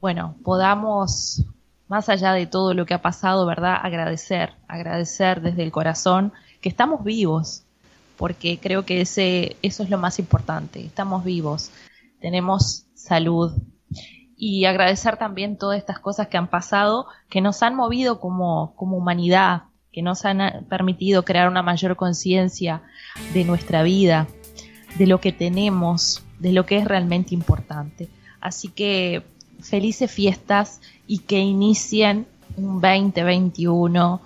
bueno, 0.00 0.34
podamos 0.44 1.44
más 1.88 2.08
allá 2.08 2.32
de 2.32 2.46
todo 2.46 2.72
lo 2.74 2.86
que 2.86 2.94
ha 2.94 3.02
pasado, 3.02 3.46
¿verdad? 3.46 3.76
Agradecer, 3.82 4.52
agradecer 4.68 5.40
desde 5.40 5.64
el 5.64 5.72
corazón 5.72 6.32
que 6.60 6.68
estamos 6.68 7.02
vivos, 7.02 7.64
porque 8.16 8.58
creo 8.58 8.84
que 8.84 9.00
ese, 9.00 9.56
eso 9.62 9.82
es 9.82 9.90
lo 9.90 9.98
más 9.98 10.18
importante. 10.18 10.84
Estamos 10.84 11.24
vivos, 11.24 11.70
tenemos 12.20 12.86
salud 12.94 13.52
y 14.42 14.64
agradecer 14.64 15.18
también 15.18 15.58
todas 15.58 15.76
estas 15.76 15.98
cosas 15.98 16.28
que 16.28 16.38
han 16.38 16.48
pasado, 16.48 17.06
que 17.28 17.42
nos 17.42 17.62
han 17.62 17.74
movido 17.74 18.20
como, 18.20 18.72
como 18.74 18.96
humanidad, 18.96 19.64
que 19.92 20.00
nos 20.00 20.24
han 20.24 20.64
permitido 20.70 21.26
crear 21.26 21.46
una 21.46 21.62
mayor 21.62 21.94
conciencia 21.94 22.82
de 23.34 23.44
nuestra 23.44 23.82
vida, 23.82 24.28
de 24.96 25.06
lo 25.06 25.20
que 25.20 25.32
tenemos, 25.32 26.24
de 26.38 26.52
lo 26.52 26.64
que 26.64 26.78
es 26.78 26.86
realmente 26.86 27.34
importante. 27.34 28.08
Así 28.40 28.68
que 28.68 29.26
felices 29.60 30.10
fiestas 30.10 30.80
y 31.06 31.18
que 31.18 31.40
inicien 31.40 32.26
un 32.56 32.80
2021 32.80 34.22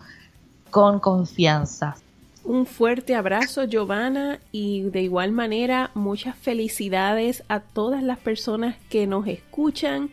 con 0.71 1.01
confianza. 1.01 1.97
Un 2.45 2.67
fuerte 2.67 3.15
abrazo, 3.15 3.65
Giovanna, 3.65 4.39
y 4.53 4.83
de 4.83 5.01
igual 5.01 5.33
manera 5.33 5.91
muchas 5.95 6.37
felicidades 6.37 7.43
a 7.49 7.61
todas 7.61 8.03
las 8.03 8.19
personas 8.19 8.77
que 8.91 9.07
nos 9.07 9.27
escuchan. 9.27 10.11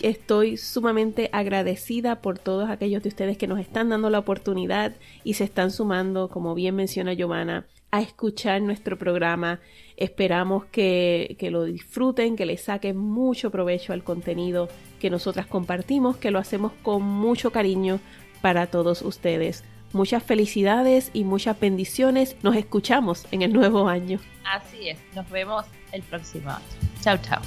Estoy 0.00 0.58
sumamente 0.58 1.28
agradecida 1.32 2.22
por 2.22 2.38
todos 2.38 2.70
aquellos 2.70 3.02
de 3.02 3.08
ustedes 3.08 3.36
que 3.36 3.48
nos 3.48 3.58
están 3.58 3.88
dando 3.88 4.10
la 4.10 4.20
oportunidad 4.20 4.94
y 5.24 5.34
se 5.34 5.42
están 5.42 5.72
sumando, 5.72 6.28
como 6.28 6.54
bien 6.54 6.76
menciona 6.76 7.14
Giovanna, 7.14 7.66
a 7.90 8.00
escuchar 8.00 8.62
nuestro 8.62 8.96
programa. 8.96 9.58
Esperamos 9.96 10.66
que, 10.66 11.34
que, 11.36 11.50
lo 11.50 11.64
disfruten, 11.64 12.36
que 12.36 12.46
le 12.46 12.58
saquen 12.58 12.96
mucho 12.96 13.50
provecho 13.50 13.92
al 13.92 14.04
contenido 14.04 14.68
que 15.00 15.10
nosotras 15.10 15.46
compartimos, 15.48 16.16
que 16.16 16.30
lo 16.30 16.38
hacemos 16.38 16.70
con 16.84 17.02
mucho 17.02 17.50
cariño 17.50 17.98
para 18.40 18.68
todos 18.68 19.02
ustedes. 19.02 19.64
Muchas 19.92 20.22
felicidades 20.22 21.10
y 21.12 21.24
muchas 21.24 21.58
bendiciones. 21.58 22.36
Nos 22.42 22.56
escuchamos 22.56 23.26
en 23.30 23.42
el 23.42 23.52
nuevo 23.52 23.88
año. 23.88 24.18
Así 24.44 24.88
es, 24.88 24.98
nos 25.14 25.28
vemos 25.30 25.64
el 25.92 26.02
próximo 26.02 26.50
año. 26.50 26.64
Chao, 27.00 27.18
chao. 27.18 27.42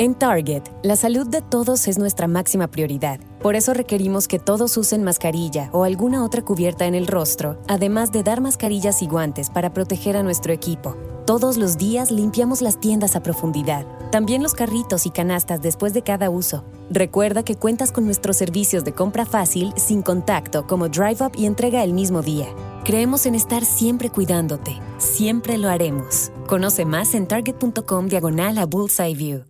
En 0.00 0.14
Target, 0.14 0.62
la 0.82 0.96
salud 0.96 1.26
de 1.28 1.42
todos 1.42 1.86
es 1.86 1.98
nuestra 1.98 2.26
máxima 2.26 2.68
prioridad. 2.68 3.20
Por 3.42 3.54
eso 3.54 3.74
requerimos 3.74 4.28
que 4.28 4.38
todos 4.38 4.78
usen 4.78 5.02
mascarilla 5.02 5.68
o 5.72 5.84
alguna 5.84 6.24
otra 6.24 6.42
cubierta 6.42 6.86
en 6.86 6.94
el 6.94 7.06
rostro, 7.06 7.60
además 7.68 8.10
de 8.10 8.22
dar 8.22 8.40
mascarillas 8.40 9.02
y 9.02 9.06
guantes 9.06 9.50
para 9.50 9.74
proteger 9.74 10.16
a 10.16 10.22
nuestro 10.22 10.54
equipo. 10.54 10.96
Todos 11.30 11.58
los 11.58 11.78
días 11.78 12.10
limpiamos 12.10 12.60
las 12.60 12.80
tiendas 12.80 13.14
a 13.14 13.22
profundidad, 13.22 13.86
también 14.10 14.42
los 14.42 14.52
carritos 14.52 15.06
y 15.06 15.10
canastas 15.10 15.62
después 15.62 15.94
de 15.94 16.02
cada 16.02 16.28
uso. 16.28 16.64
Recuerda 16.90 17.44
que 17.44 17.54
cuentas 17.54 17.92
con 17.92 18.04
nuestros 18.04 18.36
servicios 18.36 18.82
de 18.82 18.94
compra 18.94 19.24
fácil, 19.24 19.72
sin 19.76 20.02
contacto, 20.02 20.66
como 20.66 20.88
Drive 20.88 21.24
Up 21.24 21.30
y 21.36 21.46
entrega 21.46 21.84
el 21.84 21.92
mismo 21.92 22.20
día. 22.20 22.48
Creemos 22.84 23.26
en 23.26 23.36
estar 23.36 23.64
siempre 23.64 24.10
cuidándote. 24.10 24.80
Siempre 24.98 25.56
lo 25.56 25.68
haremos. 25.68 26.32
Conoce 26.48 26.84
más 26.84 27.14
en 27.14 27.28
target.com 27.28 28.08
diagonal 28.08 28.58
a 28.58 28.66
Bullseye 28.66 29.14
View. 29.14 29.44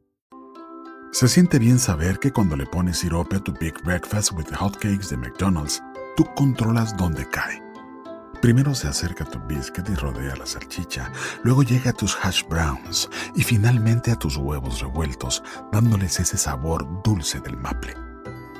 Se 1.12 1.28
siente 1.28 1.58
bien 1.58 1.78
saber 1.78 2.18
que 2.18 2.30
cuando 2.30 2.56
le 2.56 2.66
pones 2.66 2.98
sirope 2.98 3.36
a 3.36 3.40
tu 3.40 3.54
Big 3.58 3.82
Breakfast 3.86 4.32
with 4.32 4.54
Hotcakes 4.54 5.08
de 5.08 5.16
McDonald's, 5.16 5.82
tú 6.14 6.26
controlas 6.36 6.94
dónde 6.98 7.26
cae. 7.30 7.69
Primero 8.40 8.74
se 8.74 8.88
acerca 8.88 9.24
a 9.24 9.30
tu 9.30 9.38
biscuit 9.40 9.86
y 9.90 9.94
rodea 9.94 10.34
la 10.34 10.46
salchicha, 10.46 11.12
luego 11.44 11.62
llega 11.62 11.90
a 11.90 11.92
tus 11.92 12.16
hash 12.22 12.42
browns 12.48 13.08
y 13.34 13.42
finalmente 13.42 14.10
a 14.10 14.16
tus 14.16 14.38
huevos 14.38 14.80
revueltos, 14.80 15.42
dándoles 15.72 16.18
ese 16.20 16.38
sabor 16.38 16.86
dulce 17.04 17.40
del 17.40 17.58
maple. 17.58 17.94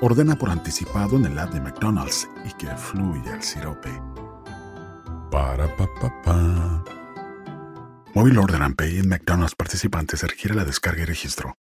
Ordena 0.01 0.35
por 0.35 0.51
anticipado 0.51 1.17
en 1.17 1.25
el 1.25 1.39
app 1.39 1.51
de 1.51 1.61
McDonald's 1.61 2.29
y 2.45 2.53
que 2.53 2.67
fluya 2.75 3.35
el 3.35 3.41
sirope. 3.41 3.91
Para 5.31 5.67
pa 5.75 5.87
pa 5.99 6.21
pa. 6.21 6.83
Móvil 8.13 8.37
Order 8.37 8.61
and 8.61 8.75
Pay 8.75 8.99
en 8.99 9.09
McDonald's 9.09 9.55
participantes 9.55 10.21
requiere 10.21 10.53
la 10.53 10.65
descarga 10.65 11.01
y 11.01 11.05
registro. 11.05 11.55